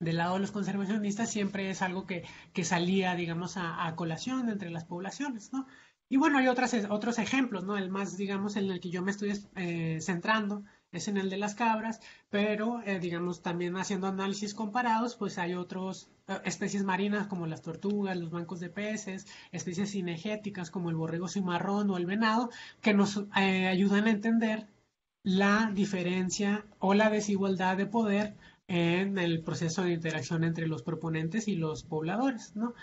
[0.00, 4.48] del lado de los conservacionistas siempre es algo que, que salía, digamos, a, a, colación
[4.48, 5.66] entre las poblaciones, ¿no?
[6.10, 7.76] Y bueno, hay otras, otros ejemplos, ¿no?
[7.76, 11.36] El más, digamos, en el que yo me estoy eh, centrando es en el de
[11.36, 17.26] las cabras, pero, eh, digamos, también haciendo análisis comparados, pues hay otras eh, especies marinas
[17.26, 22.06] como las tortugas, los bancos de peces, especies cinegéticas como el borrego cimarrón o el
[22.06, 22.48] venado,
[22.80, 24.66] que nos ayudan a entender
[25.22, 28.34] la diferencia o la desigualdad de poder
[28.66, 32.74] en el proceso de interacción entre los proponentes y los pobladores, ¿no?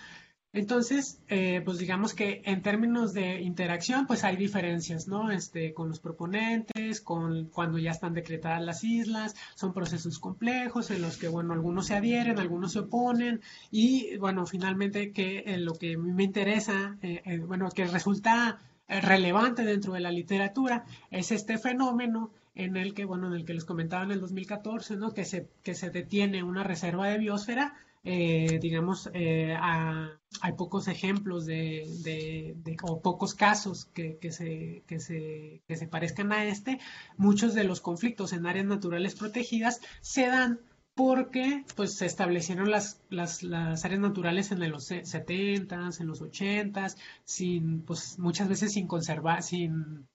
[0.55, 5.29] Entonces, eh, pues digamos que en términos de interacción, pues hay diferencias, ¿no?
[5.29, 11.01] Este, con los proponentes, con cuando ya están decretadas las islas, son procesos complejos en
[11.01, 15.73] los que, bueno, algunos se adhieren, algunos se oponen y, bueno, finalmente que eh, lo
[15.73, 22.31] que me interesa, eh, bueno, que resulta relevante dentro de la literatura es este fenómeno
[22.55, 25.13] en el que, bueno, en el que les comentaba en el 2014, ¿no?
[25.13, 27.73] Que se, que se detiene una reserva de biosfera
[28.05, 35.75] eh, digamos, eh, hay pocos ejemplos de, o pocos casos que, se, que, se, que
[35.75, 36.79] se parezcan a este.
[37.17, 40.59] Muchos de los conflictos en áreas naturales protegidas se dan
[40.93, 46.95] porque pues se establecieron las, las, las, áreas naturales en los 70s, en los 80s,
[47.25, 50.07] sin, pues muchas veces sin conservar, sin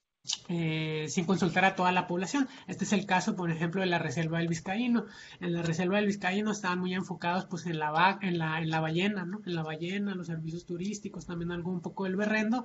[0.48, 2.48] eh, sin consultar a toda la población.
[2.66, 5.06] Este es el caso, por ejemplo, de la Reserva del Vizcaíno.
[5.40, 8.80] En la Reserva del Vizcaíno estaban muy enfocados pues en la, en la, en la
[8.80, 9.40] ballena, ¿no?
[9.46, 12.64] En la ballena, los servicios turísticos, también algo un poco del berrendo,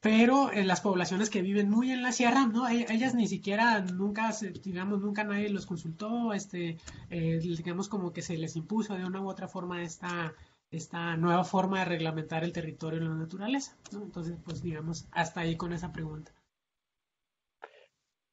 [0.00, 2.68] pero en las poblaciones que viven muy en la sierra, ¿no?
[2.68, 6.78] E, ellas ni siquiera, nunca, digamos, nunca nadie los consultó, este,
[7.10, 10.32] eh, digamos como que se les impuso de una u otra forma esta
[10.70, 13.76] esta nueva forma de reglamentar el territorio y la naturaleza.
[13.92, 16.32] Entonces, pues digamos, hasta ahí con esa pregunta.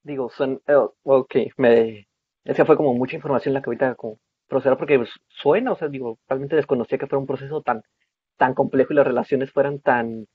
[0.03, 2.07] Digo, son, oh, ok, me,
[2.43, 5.87] esa fue como mucha información la que ahorita como proceder porque pues, suena, o sea,
[5.89, 7.81] digo, realmente desconocía que fuera un proceso tan,
[8.37, 10.27] tan complejo y las relaciones fueran tan,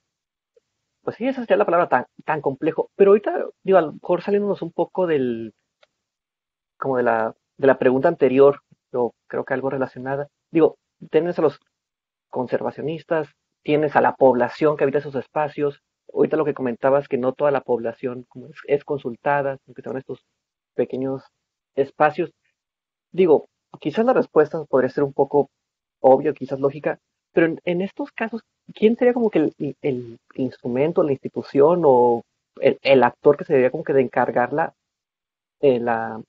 [1.02, 2.90] pues sí, esa sería la palabra, tan, tan complejo.
[2.96, 5.54] Pero ahorita, digo, a lo mejor saliéndonos un poco del,
[6.78, 8.60] como de la, de la pregunta anterior,
[8.92, 10.28] yo creo que algo relacionada.
[10.50, 10.78] Digo,
[11.10, 11.60] tienes a los
[12.30, 13.28] conservacionistas,
[13.62, 15.82] tienes a la población que habita esos espacios.
[16.12, 18.26] Ahorita lo que comentabas que no toda la población
[18.66, 20.24] es, consultada, que son estos
[20.74, 21.22] pequeños
[21.74, 22.30] espacios.
[23.12, 23.48] Digo,
[23.80, 25.50] quizás la respuesta podría ser un poco
[26.00, 26.98] obvia, quizás lógica,
[27.32, 28.42] pero en, estos casos,
[28.74, 32.22] ¿quién sería como que el, instrumento, la institución o
[32.60, 34.74] el, el, actor que se debería como que de encargarla
[35.60, 36.22] eh, la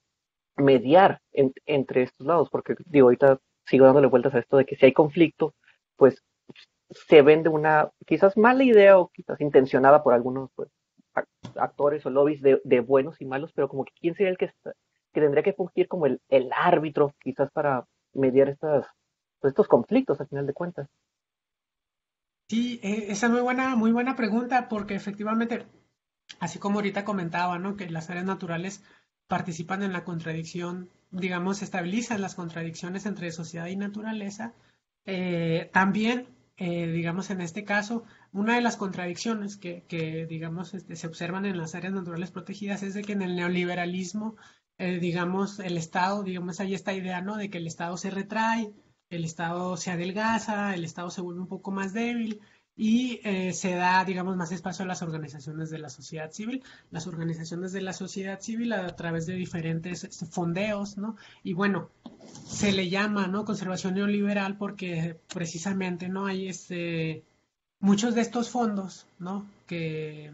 [0.57, 2.49] mediar entre estos lados?
[2.49, 5.53] Porque digo, ahorita sigo dándole vueltas a esto de que si hay conflicto,
[5.95, 6.21] pues
[6.89, 10.69] se vende una quizás mala idea o quizás intencionada por algunos pues,
[11.55, 14.51] actores o lobbies de, buenos y malos, pero como que quién sería el que,
[15.13, 16.19] que tendría que fungir como el,
[16.55, 18.85] árbitro quizás para mediar estas,
[19.39, 20.89] pues, estos conflictos al final de cuentas.
[22.49, 25.65] Sí, e, esa es muy buena, muy buena pregunta porque efectivamente,
[26.39, 27.75] así como ahorita comentaba, ¿no?
[27.75, 28.83] Que las áreas naturales
[29.27, 34.53] participan en la contradicción, digamos, estabilizan las contradicciones entre sociedad y naturaleza.
[35.05, 40.95] Eh, también, eh, digamos, en este caso, una de las contradicciones que, que digamos, este,
[40.95, 44.35] se observan en las áreas naturales protegidas es de que en el neoliberalismo,
[44.79, 47.37] eh, digamos, el Estado, digamos, hay esta idea, ¿no?
[47.37, 48.73] De que el Estado se retrae,
[49.09, 52.41] el Estado se adelgaza, el Estado se vuelve un poco más débil,
[52.77, 57.07] y eh, se da, digamos, más espacio a las organizaciones de la sociedad civil, las
[57.07, 61.15] organizaciones de la sociedad civil a, través de diferentes fondeos, ¿no?
[61.43, 61.89] Y bueno,
[62.45, 63.45] se le llama, ¿no?
[63.45, 66.27] Conservación neoliberal porque precisamente, ¿no?
[66.27, 67.23] Hay este,
[67.79, 69.43] muchos de estos fondos, ¿no?
[69.65, 70.31] Que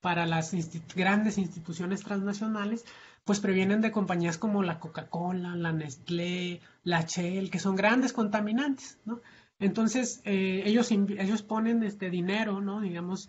[0.00, 0.54] para las
[0.96, 2.86] grandes instituciones transnacionales,
[3.24, 8.96] pues previenen de compañías como la Coca-Cola, la Nestlé, la Shell, que son grandes contaminantes,
[9.04, 9.20] ¿no?
[9.60, 12.80] Entonces, eh, ellos, ellos ponen este dinero, ¿no?
[12.80, 13.28] Digamos,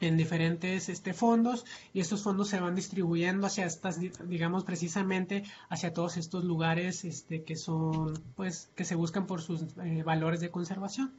[0.00, 5.92] en diferentes este, fondos y estos fondos se van distribuyendo hacia estas, digamos, precisamente hacia
[5.92, 10.50] todos estos lugares este, que son, pues, que se buscan por sus eh, valores de
[10.50, 11.14] conservación.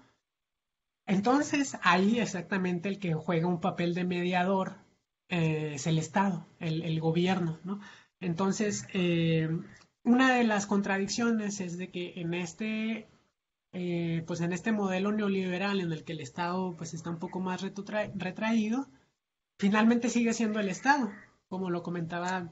[1.05, 4.77] Entonces, ahí exactamente el que juega un papel de mediador
[5.29, 7.79] eh, es el Estado, el, el, gobierno, ¿no?
[8.19, 8.85] Entonces,
[10.03, 13.07] una de las contradicciones es de que en este
[13.71, 17.39] eh, pues en este modelo neoliberal en el que el Estado pues está un poco
[17.39, 18.89] más retraído,
[19.57, 21.11] finalmente sigue siendo el Estado,
[21.47, 22.51] como lo comentaba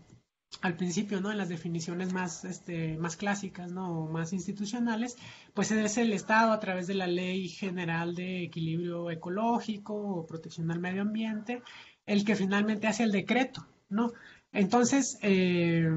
[0.61, 1.31] al principio, ¿no?
[1.31, 4.07] En las definiciones más, este, más clásicas, ¿no?
[4.07, 5.17] más institucionales,
[5.53, 10.71] pues es el Estado a través de la Ley General de Equilibrio Ecológico o Protección
[10.71, 11.61] al Medio Ambiente,
[12.05, 14.13] el que finalmente hace el decreto, ¿no?
[14.51, 15.87] Entonces, eh,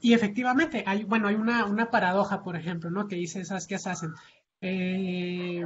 [0.00, 3.06] y efectivamente, hay, bueno, hay una, una paradoja, por ejemplo, ¿no?
[3.06, 4.12] Que dice esas que hacen.
[4.62, 5.64] Eh,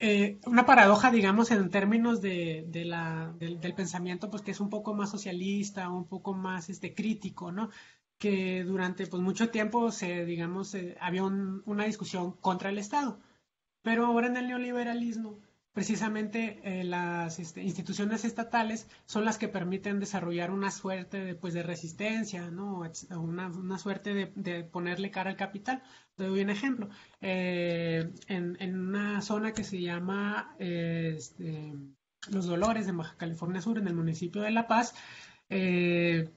[0.00, 5.10] eh, una paradoja, digamos, en términos de, del, pensamiento, pues que es un poco más
[5.10, 7.70] socialista, un poco más este, crítico, ¿no?
[8.18, 13.20] Que durante pues, mucho tiempo se, digamos, había una discusión contra el Estado.
[13.82, 15.40] Pero ahora en el neoliberalismo
[15.74, 21.52] precisamente eh, las este, instituciones estatales son las que permiten desarrollar una suerte de, pues,
[21.52, 22.84] de resistencia, ¿no?
[23.10, 25.82] una, suerte de, ponerle cara al capital.
[26.14, 26.88] Te doy un ejemplo.
[27.20, 31.74] Eh, en, una zona que se llama este,
[32.30, 34.94] Los Dolores de Baja California Sur, en el municipio de La Paz,
[35.50, 36.30] eh,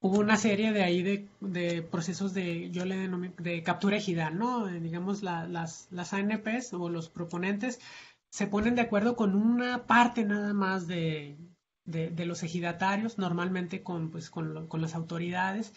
[0.00, 1.02] hubo una serie de ahí
[1.40, 4.66] de, procesos de, yo le de captura ejidal, ¿no?
[4.66, 7.80] digamos, las, las ANPs o los proponentes
[8.34, 11.38] se ponen de acuerdo con una parte nada más de,
[11.84, 15.72] los ejidatarios, normalmente con, pues, con, las autoridades,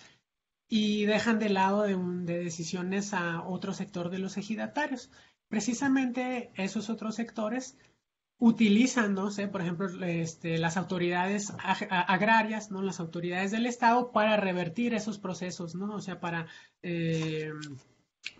[0.68, 5.12] y dejan de lado de, de, decisiones a otro sector de los ejidatarios.
[5.50, 7.78] Precisamente esos otros sectores
[8.40, 12.82] utilizan, no sé, por ejemplo, este, las autoridades agrarias, ¿no?
[12.82, 15.94] Las autoridades del Estado para revertir esos procesos, ¿no?
[15.94, 16.48] O sea, para
[16.82, 17.52] eh,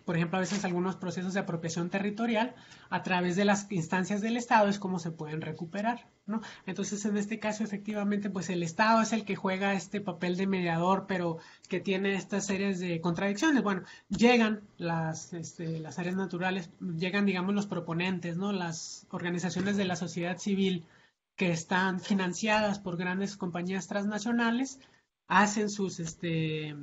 [0.04, 2.54] por ejemplo, a veces algunos procesos de apropiación territorial
[2.90, 6.40] a través de las instancias del Estado es como se pueden recuperar, ¿no?
[6.66, 10.46] Entonces, en este caso, efectivamente, pues el Estado es el que juega este papel de
[10.46, 13.62] mediador, pero que tiene estas series de contradicciones.
[13.62, 18.52] Bueno, llegan las, este, las áreas naturales, llegan, digamos, los proponentes, ¿no?
[18.52, 20.86] Las organizaciones de la sociedad civil
[21.36, 24.80] que están financiadas por grandes compañías transnacionales,
[25.28, 26.74] hacen sus, este,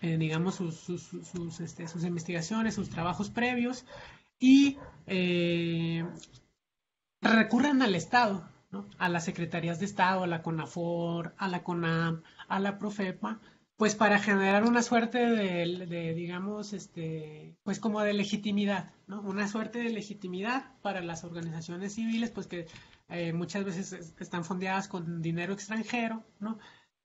[0.00, 0.88] eh, digamos, sus,
[1.60, 3.84] este, sus, investigaciones, sus trabajos previos
[4.38, 6.04] y eh,
[7.20, 8.48] recurren al Estado,
[8.98, 13.40] a las secretarías de Estado, a la CONAFOR, a la CONAM, a la PROFEPA,
[13.76, 19.20] pues para generar una suerte de, digamos, este, pues como de legitimidad, ¿no?
[19.22, 22.66] Una suerte de legitimidad para las organizaciones civiles, pues que
[23.08, 26.58] eh, muchas veces están fondeadas con dinero extranjero, ¿no?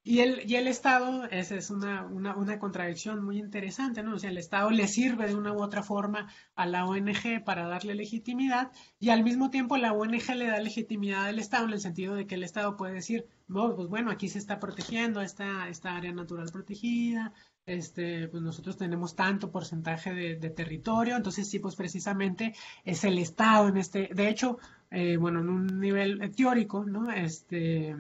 [0.10, 4.16] Y el, y el Estado, esa es una, una, contradicción muy interesante, ¿no?
[4.16, 7.68] O sea, el Estado le sirve de una u otra forma a la ONG para
[7.68, 11.82] darle legitimidad y al mismo tiempo la ONG le da legitimidad al Estado en el
[11.82, 15.68] sentido de que el Estado puede decir, no, pues bueno, aquí se está protegiendo esta,
[15.68, 17.34] esta área natural protegida,
[17.66, 22.56] este, pues nosotros tenemos tanto porcentaje de, territorio, entonces sí, pues precisamente
[22.86, 24.58] es el Estado en este, de hecho,
[24.90, 27.12] eh, bueno, en un nivel teórico, ¿no?
[27.12, 27.94] Este,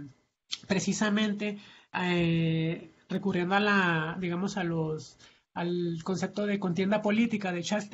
[0.67, 1.57] precisamente
[2.01, 5.17] eh, recurriendo a la, digamos, a los,
[5.53, 7.89] al concepto de contienda política de Charles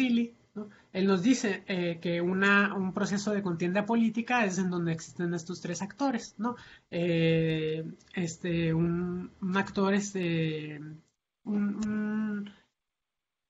[0.91, 5.33] él nos dice eh, que una, un proceso de contienda política es en donde existen
[5.33, 6.55] estos tres actores, ¿no?
[6.91, 7.83] Eh,
[8.13, 10.79] este, un, actor, este,
[11.43, 12.51] un,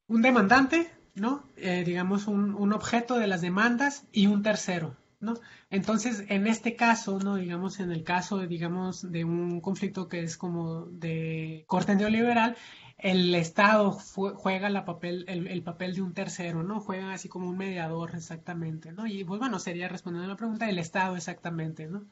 [0.08, 1.44] un, demandante, ¿no?
[1.58, 5.36] digamos, un, un objeto de las demandas y un tercero, ¿no?
[5.70, 7.36] Entonces, en este caso, ¿no?
[7.36, 12.56] Digamos, en el caso, digamos, de un conflicto que es como de corte neoliberal,
[12.98, 16.80] el Estado juega el, papel de un tercero, ¿no?
[16.80, 19.08] Juega así como un mediador exactamente, ¿no?
[19.08, 22.06] Y pues bueno, sería respondiendo a la pregunta, el Estado exactamente, ¿no?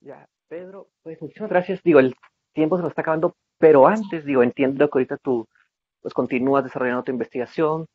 [0.00, 1.82] Ya, Pedro, pues muchas gracias.
[1.82, 2.14] Digo, el
[2.54, 5.46] tiempo se nos está acabando, pero antes, digo, entiendo que ahorita tú
[6.00, 7.86] pues continúas desarrollando tu investigación,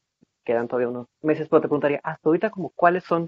[0.47, 3.27] quedan todavía unos meses, pero te preguntaría, hasta ahorita, como, ¿cuáles son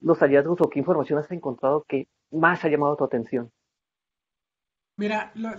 [0.00, 3.50] los hallazgos o qué información has encontrado que más ha llamado tu atención?
[4.96, 5.50] Mira, yo,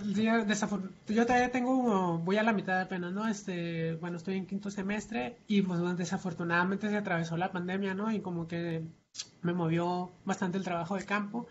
[1.26, 3.28] todavía tengo, voy a la mitad apenas, ¿no?
[3.28, 8.10] Este, bueno, estoy en quinto semestre y pues desafortunadamente se atravesó la pandemia, ¿no?
[8.10, 8.82] Y como que
[9.42, 11.46] me movió bastante el trabajo de campo,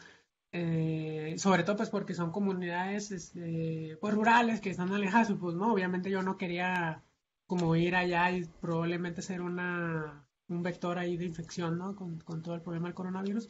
[0.51, 5.71] eh, sobre todo pues porque son comunidades este, pues rurales que están alejadas, pues no,
[5.71, 7.04] obviamente yo no quería
[7.47, 11.95] como ir allá y probablemente ser una, un vector ahí de infección, ¿no?
[11.95, 13.49] Con, todo el problema del coronavirus.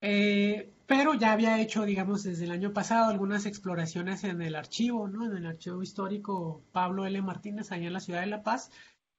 [0.00, 5.08] Eh, pero ya había hecho, digamos, desde el año pasado algunas exploraciones en el archivo,
[5.08, 5.24] ¿no?
[5.26, 7.22] En el archivo histórico Pablo L.
[7.22, 8.70] Martínez, allá en la ciudad de La Paz.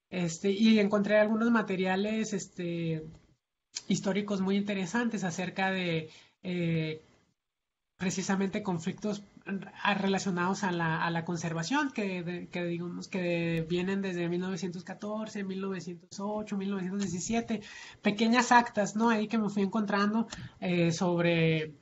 [0.09, 3.03] Este, y encontré algunos materiales este,
[3.87, 6.09] históricos muy interesantes acerca de
[6.43, 7.01] eh,
[7.97, 15.43] precisamente conflictos relacionados a la, a la conservación, que, que, digamos que vienen desde 1914,
[15.43, 17.61] 1908, 1917,
[18.01, 19.09] pequeñas actas, ¿no?
[19.09, 20.27] Ahí que me fui encontrando
[20.59, 21.75] eh, sobre,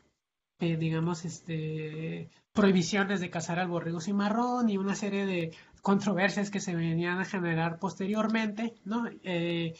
[0.59, 5.51] eh, digamos, este, prohibiciones de cazar al borrego cimarrón y una serie de
[5.82, 9.07] controversias que se venían a generar posteriormente, ¿no?
[9.24, 9.74] Eh,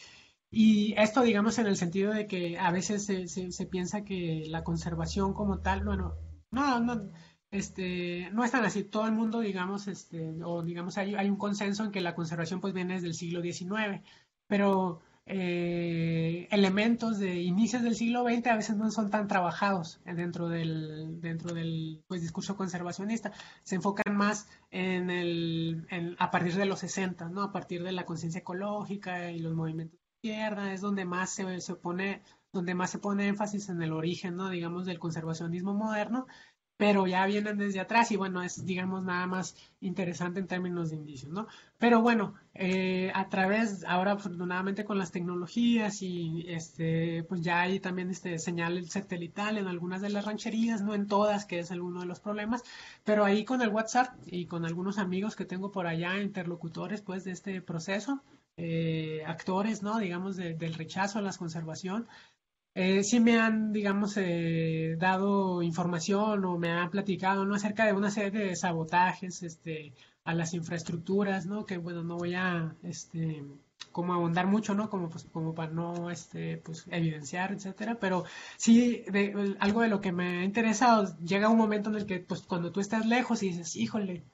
[0.50, 4.44] y esto, digamos, en el sentido de que a veces se, se, se piensa que
[4.48, 6.14] la conservación como tal, bueno,
[6.50, 7.08] no, no,
[7.52, 8.82] este, no es tan así.
[8.82, 12.60] Todo el mundo, digamos, este, o digamos, hay, hay un consenso en que la conservación
[12.60, 14.02] pues viene desde el siglo XIX,
[14.48, 20.48] pero eh, elementos de inicios del siglo XX a veces no son tan trabajados dentro
[20.48, 23.32] del, dentro del pues, discurso conservacionista.
[23.62, 25.86] Se enfocan más en
[26.18, 27.42] a partir de los 60, ¿no?
[27.42, 31.60] A partir de la conciencia ecológica y los movimientos de izquierda, es donde más se,
[31.60, 32.22] se pone,
[32.52, 34.48] donde más se pone énfasis en el origen, ¿no?
[34.48, 36.26] Digamos, del conservacionismo moderno
[36.82, 40.96] pero ya vienen desde atrás y bueno, es digamos nada más interesante en términos de
[40.96, 41.46] indicios, ¿no?
[41.78, 47.78] Pero bueno, eh, a través, ahora afortunadamente con las tecnologías y este, pues ya hay
[47.78, 52.00] también este señal satelital en algunas de las rancherías, no en todas, que es alguno
[52.00, 52.64] de los problemas,
[53.04, 57.22] pero ahí con el WhatsApp y con algunos amigos que tengo por allá, interlocutores pues
[57.22, 58.24] de este proceso,
[58.56, 60.00] eh, actores, ¿no?
[60.00, 62.08] Digamos, del rechazo a la conservación,
[62.74, 67.54] eh, sí me han, digamos, eh, dado información o me han platicado, ¿no?
[67.54, 69.92] Acerca de una serie de sabotajes, este,
[70.24, 71.66] a las infraestructuras, ¿no?
[71.66, 73.44] Que, bueno, no voy a, este,
[73.92, 74.88] como abundar mucho, ¿no?
[74.88, 78.24] Como, pues, como para no, este, pues, evidenciar, etcétera, pero
[78.56, 79.04] sí,
[79.58, 82.72] algo de lo que me ha interesado, llega un momento en el que, pues, cuando
[82.72, 84.24] tú estás lejos y dices, híjole,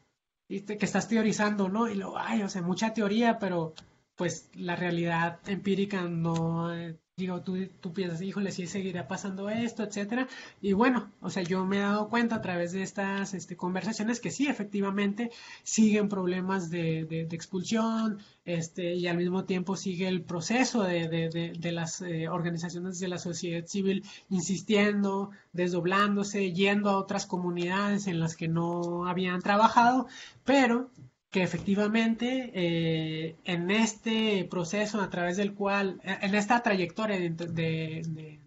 [0.49, 1.89] que estás teorizando, ¿no?
[1.89, 3.75] Y lo, ay, o sea, mucha teoría, pero,
[4.17, 6.73] pues, la realidad empírica no...
[6.75, 10.29] Eh, digo, tú, tú piensas, híjole, sí seguirá pasando esto, etcétera.
[10.63, 14.21] Y bueno, o sea, yo me he dado cuenta a través de estas este, conversaciones
[14.21, 15.31] que sí, efectivamente,
[15.65, 21.73] siguen problemas de, de, expulsión, este, y al mismo tiempo sigue el proceso de, de
[21.73, 28.37] las eh, organizaciones de la sociedad civil insistiendo, desdoblándose, yendo a otras comunidades en las
[28.37, 30.07] que no habían trabajado,
[30.45, 30.91] pero
[31.31, 38.41] que efectivamente eh, en este proceso a través del cual, en esta trayectoria de,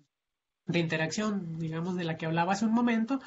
[0.73, 3.19] interacción, digamos, de la que hablaba hace un momento,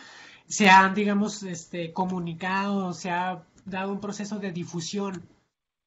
[0.47, 5.29] se han, digamos, este, comunicado, se ha dado un proceso de difusión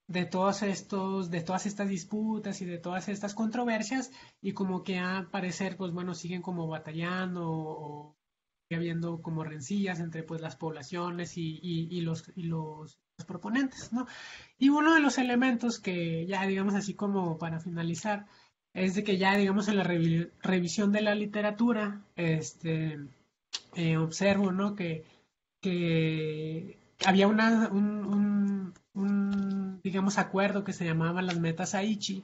[0.07, 4.11] de todos estos, de todas estas disputas y de todas estas controversias,
[4.41, 8.16] y como que a parecer, pues bueno, siguen como batallando o,
[8.75, 14.05] habiendo como rencillas entre pues las poblaciones y, y, los, y los, proponentes, ¿no?
[14.59, 18.27] Y uno de los elementos que ya digamos así como para finalizar
[18.73, 22.99] es de que ya digamos en la revisión de la literatura este
[23.75, 24.75] eh, observo, ¿no?
[24.75, 25.03] Que,
[25.61, 32.23] que había una, un, un, digamos, acuerdo que se llamaba las metas Aichi,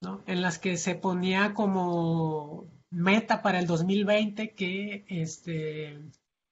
[0.00, 0.22] ¿no?
[0.26, 5.98] En las que se ponía como meta para el 2020 que este,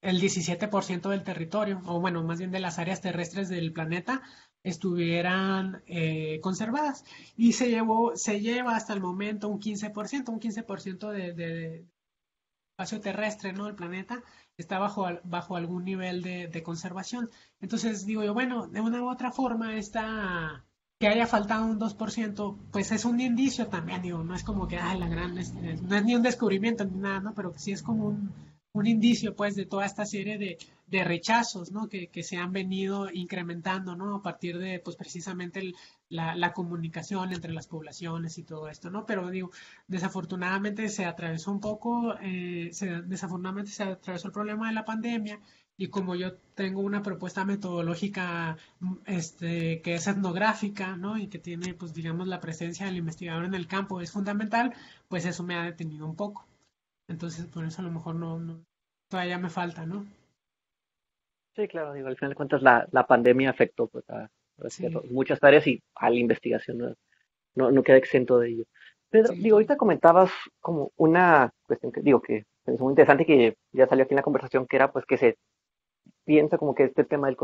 [0.01, 4.21] el 17% del territorio, o bueno, más bien de las áreas terrestres del planeta,
[4.63, 7.03] estuvieran eh, conservadas.
[7.35, 11.85] Y se, llevó, se lleva hasta el momento un 15%, un 15% de,
[12.71, 13.67] espacio terrestre, ¿no?
[13.67, 14.23] El planeta
[14.57, 17.29] está bajo, bajo algún nivel de, de, conservación.
[17.59, 20.65] Entonces digo yo, bueno, de una u otra forma, esta,
[20.99, 24.77] que haya faltado un 2%, pues es un indicio también, digo, no es como que,
[24.77, 27.33] ah, la gran, no es ni un descubrimiento ni nada, ¿no?
[27.33, 28.33] Pero sí es como un,
[28.73, 31.87] un indicio, pues, de toda esta serie de, de rechazos, ¿no?
[31.87, 34.13] Que, que, se han venido incrementando, ¿no?
[34.13, 35.73] A partir de, pues, precisamente
[36.09, 39.05] la, la, comunicación entre las poblaciones y todo esto, ¿no?
[39.05, 39.51] Pero digo,
[39.87, 45.39] desafortunadamente se atravesó un poco, eh, se, desafortunadamente se atravesó el problema de la pandemia
[45.79, 48.57] y como yo tengo una propuesta metodológica
[49.05, 51.17] este, que es etnográfica, ¿no?
[51.17, 54.73] Y que tiene, pues, digamos, la presencia del investigador en el campo es fundamental,
[55.07, 56.45] pues eso me ha detenido un poco.
[57.07, 58.59] Entonces, por eso a lo mejor no, no
[59.07, 60.05] todavía me falta, ¿no?
[61.55, 64.29] Sí, claro, digo, al final de cuentas la, la pandemia afectó pues, a,
[65.09, 66.97] muchas áreas y a la investigación
[67.55, 68.63] no, no, queda exento de ello.
[69.09, 73.87] Pedro, digo, ahorita comentabas como una cuestión que digo que es muy interesante que ya
[73.87, 75.37] salió aquí en la conversación, que era pues que se
[76.29, 77.37] piensa como que este tema del,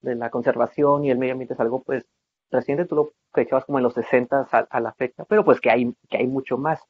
[0.00, 2.04] de la conservación y el medio ambiente es algo pues
[2.50, 5.94] reciente, tú lo echabas como en los 60 a, la fecha, pero pues que hay,
[6.10, 6.80] que hay mucho más.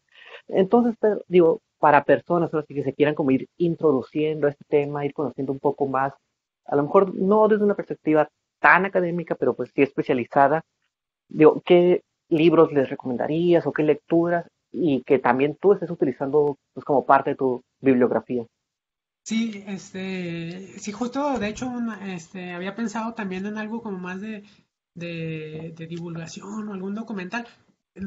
[0.46, 0.94] Entonces,
[1.26, 5.86] digo, para personas que se quieran como ir introduciendo este tema, ir conociendo un poco
[5.86, 6.14] más,
[6.64, 10.62] a lo mejor no desde una perspectiva tan académica, pero pues sí especializada,
[11.28, 16.86] digo, ¿qué libros les recomendarías o qué lecturas y que también tú estés utilizando pues
[16.86, 18.46] como parte de tu bibliografía?
[19.28, 21.70] Sí, este, sí, justo, de hecho,
[22.06, 24.42] este, había pensado también en algo como más de,
[24.94, 27.46] de, de divulgación o algún documental,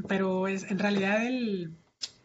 [0.07, 1.75] pero es en realidad el,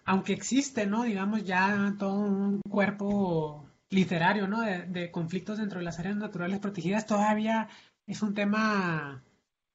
[0.07, 1.03] aunque existe, ¿no?
[1.03, 4.62] Digamos, ya todo un cuerpo literario, ¿no?
[4.62, 7.68] De, conflictos dentro de las áreas naturales protegidas, todavía
[8.07, 9.22] es un tema,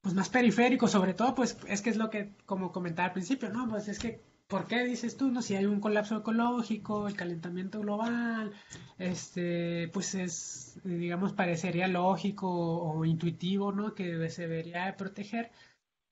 [0.00, 3.50] pues, más periférico, sobre todo, pues, es que es lo que, como comentaba al principio,
[3.50, 3.68] ¿no?
[3.68, 4.20] Pues es que,
[4.52, 5.40] ¿por qué dices tú, no?
[5.40, 8.52] Si hay un colapso ecológico, el calentamiento global,
[8.98, 13.94] este, pues es, digamos, parecería lógico o intuitivo, ¿no?
[13.94, 15.50] Que se debería proteger.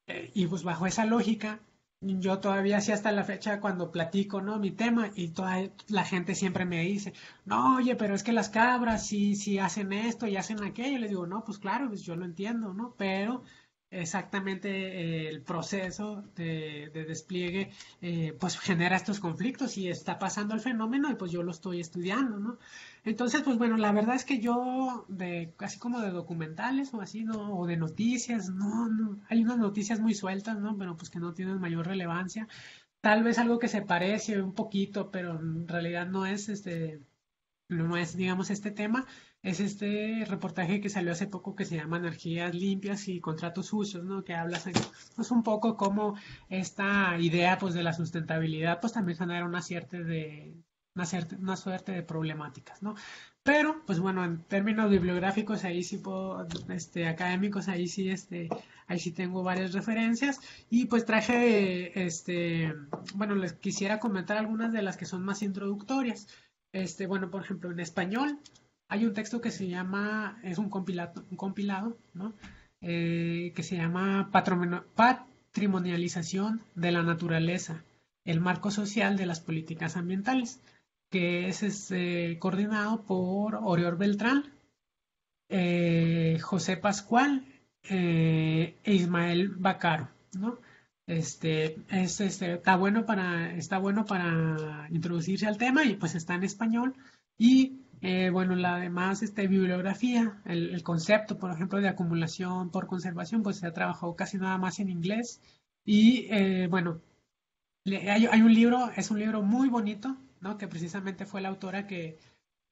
[0.06, 1.60] Eh, y pues bajo esa lógica,
[2.00, 4.58] yo todavía sí hasta la fecha cuando platico, ¿no?
[4.58, 7.12] Mi tema y toda la gente siempre me dice,
[7.44, 10.96] no, oye, pero es que las cabras sí, sí hacen esto y hacen aquello.
[10.96, 12.94] Y les digo, no, pues claro, pues yo lo entiendo, ¿no?
[12.96, 13.42] Pero
[13.90, 21.10] exactamente el proceso de, despliegue eh, pues genera estos conflictos y está pasando el fenómeno
[21.10, 22.58] y pues yo lo estoy estudiando, ¿no?
[23.04, 27.24] Entonces, pues bueno, la verdad es que yo, de casi como de documentales o así,
[27.24, 27.58] ¿no?
[27.58, 30.76] O de noticias, no, no, hay unas noticias muy sueltas, ¿no?
[30.76, 32.46] Pero pues que no tienen mayor relevancia.
[33.00, 37.00] Tal vez algo que se parece un poquito, pero en realidad no es este,
[37.68, 39.06] no es, digamos, este tema.
[39.42, 44.04] Es este reportaje que salió hace poco que se llama Energías limpias y contratos sucios,
[44.04, 44.22] ¿no?
[44.22, 44.60] Que habla
[45.16, 46.16] pues un poco como
[46.50, 50.54] esta idea, pues, de la sustentabilidad, pues también genera una cierta de
[50.94, 52.94] una, suerte de problemáticas, ¿no?
[53.42, 58.48] Pero, pues bueno, en términos bibliográficos, ahí sí puedo, este, académicos, ahí sí, este,
[58.86, 60.40] ahí sí tengo varias referencias.
[60.68, 62.74] Y pues traje, este,
[63.14, 66.28] bueno, les quisiera comentar algunas de las que son más introductorias.
[66.72, 68.38] Este, bueno, por ejemplo, en español
[68.90, 72.34] hay un texto que se llama, es un compilado, ¿no?
[72.82, 77.82] Eh, que se llama Patrimonialización de la Naturaleza,
[78.24, 80.60] el marco social de las políticas ambientales
[81.10, 84.44] que es este, coordinado por Oriol Beltrán,
[85.48, 87.44] eh, José Pascual
[87.82, 90.08] eh, e Ismael Bacaro.
[90.38, 90.58] ¿no?
[91.06, 96.34] Este, es, este, está bueno para, está bueno para introducirse al tema y pues está
[96.34, 96.94] en español.
[97.36, 103.42] Y eh, bueno, la demás este, bibliografía, el, concepto, por ejemplo, de acumulación por conservación,
[103.42, 105.40] pues se ha trabajado casi nada más en inglés.
[105.84, 107.00] Y eh, bueno,
[107.86, 110.56] hay, un libro, es un libro muy bonito, ¿no?
[110.56, 112.18] Que precisamente fue la autora que,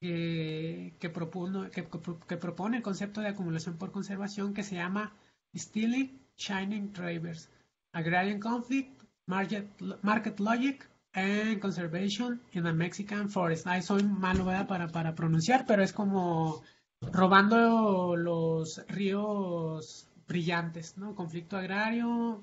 [0.01, 5.12] que, que, que, propone el concepto de acumulación por conservación que se llama
[5.55, 7.51] Stealing Shining Travers,
[7.93, 9.66] Agrarian Conflict, Market,
[10.03, 13.67] Market Logic and Conservation in the Mexican Forest.
[13.67, 16.63] Ahí soy malo Para, para pronunciar, pero es como
[17.01, 21.15] robando los ríos brillantes, ¿no?
[21.15, 22.43] Conflicto agrario,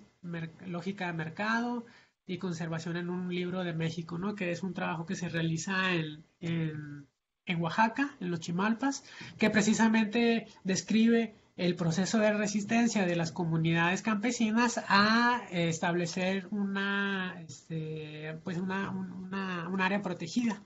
[0.66, 1.86] lógica de mercado
[2.26, 4.36] y conservación en un libro de México, ¿no?
[4.36, 7.08] Que es un trabajo que se realiza en, en,
[7.46, 9.04] en Oaxaca, en los Chimalpas,
[9.38, 18.40] que precisamente describe el proceso de resistencia de las comunidades campesinas a establecer una, este,
[18.44, 20.62] pues una, un área protegida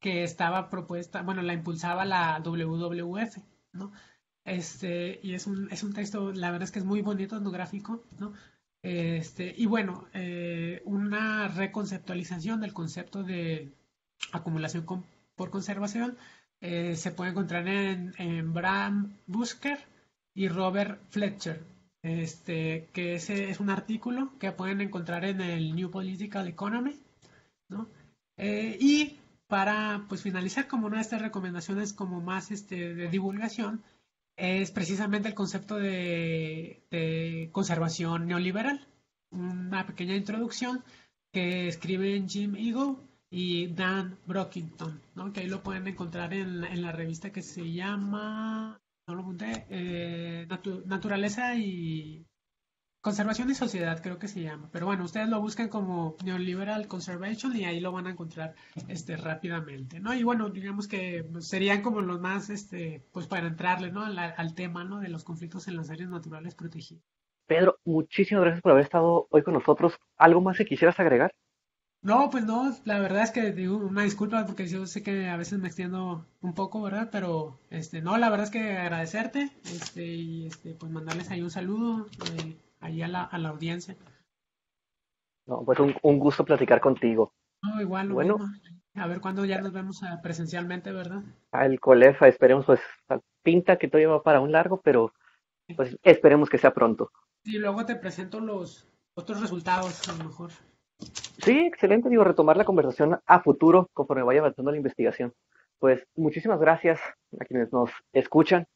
[0.00, 3.38] que estaba propuesta, bueno, la impulsaba la WWF,
[3.72, 3.92] ¿no?
[4.44, 8.04] Este, y es un, es un texto, la verdad es que es muy bonito, etnográfico,
[8.18, 8.32] ¿no?
[8.82, 13.72] Este, y bueno, eh, una reconceptualización del concepto de
[14.32, 14.84] acumulación
[15.34, 16.16] por conservación
[16.60, 19.80] eh, se puede encontrar en, en Bram Busker,
[20.36, 21.64] y Robert Fletcher,
[22.02, 26.94] este, que ese es un artículo que pueden encontrar en el New Political Economy,
[27.68, 27.88] ¿no?
[28.36, 29.16] Eh, y
[29.46, 33.82] para pues finalizar como una de estas recomendaciones como más este, de divulgación
[34.36, 38.86] es precisamente el concepto de, de conservación neoliberal,
[39.30, 40.84] una pequeña introducción
[41.32, 42.96] que escriben Jim Eagle
[43.30, 45.32] y Dan Brockington, ¿no?
[45.32, 49.66] que ahí lo pueden encontrar en, en la revista que se llama no lo apunté,
[49.70, 50.48] eh,
[50.86, 52.26] naturaleza y
[53.00, 54.68] conservación y sociedad creo que se llama.
[54.72, 58.54] Pero bueno, ustedes lo buscan como Neoliberal Conservation y ahí lo van a encontrar
[58.88, 60.12] este, rápidamente, ¿no?
[60.12, 64.04] Y bueno, digamos que serían como los más, este, pues para entrarle, ¿no?
[64.04, 64.98] Al, al tema, ¿no?
[64.98, 67.04] De los conflictos en las áreas naturales protegidas.
[67.46, 69.94] Pedro, muchísimas gracias por haber estado hoy con nosotros.
[70.16, 71.32] ¿Algo más que quisieras agregar?
[72.06, 75.36] No, pues no, la verdad es que digo una disculpa porque yo sé que a
[75.36, 77.08] veces me extiendo un poco, ¿verdad?
[77.10, 81.50] Pero este, no, la verdad es que agradecerte, este, y este, pues mandarles ahí un
[81.50, 82.06] saludo
[82.38, 83.96] eh, ahí a la, a la audiencia.
[85.46, 87.32] No, pues un, un gusto platicar contigo.
[87.64, 88.38] No, igual, bueno,
[88.94, 91.24] a ver cuándo ya nos vemos ah, presencialmente, ¿verdad?
[91.50, 92.80] Al Colefa, esperemos, pues,
[93.42, 95.12] pinta que todavía va para un largo, pero
[95.74, 97.10] pues esperemos que sea pronto.
[97.42, 100.52] Y luego te presento los otros resultados, a lo mejor.
[100.98, 105.32] Sí, excelente, digo, retomar la conversación a futuro conforme vaya avanzando la investigación.
[105.78, 106.98] Pues muchísimas gracias
[107.38, 108.66] a quienes nos escuchan.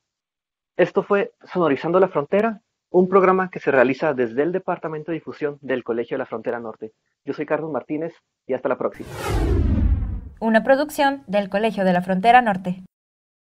[0.76, 2.60] Esto fue Sonorizando la Frontera,
[2.90, 6.60] un programa que se realiza desde el Departamento de Difusión del Colegio de la Frontera
[6.60, 6.92] Norte.
[7.24, 8.14] Yo soy Carlos Martínez
[8.46, 9.08] y hasta la próxima.
[10.40, 12.82] Una producción del Colegio de la Frontera Norte.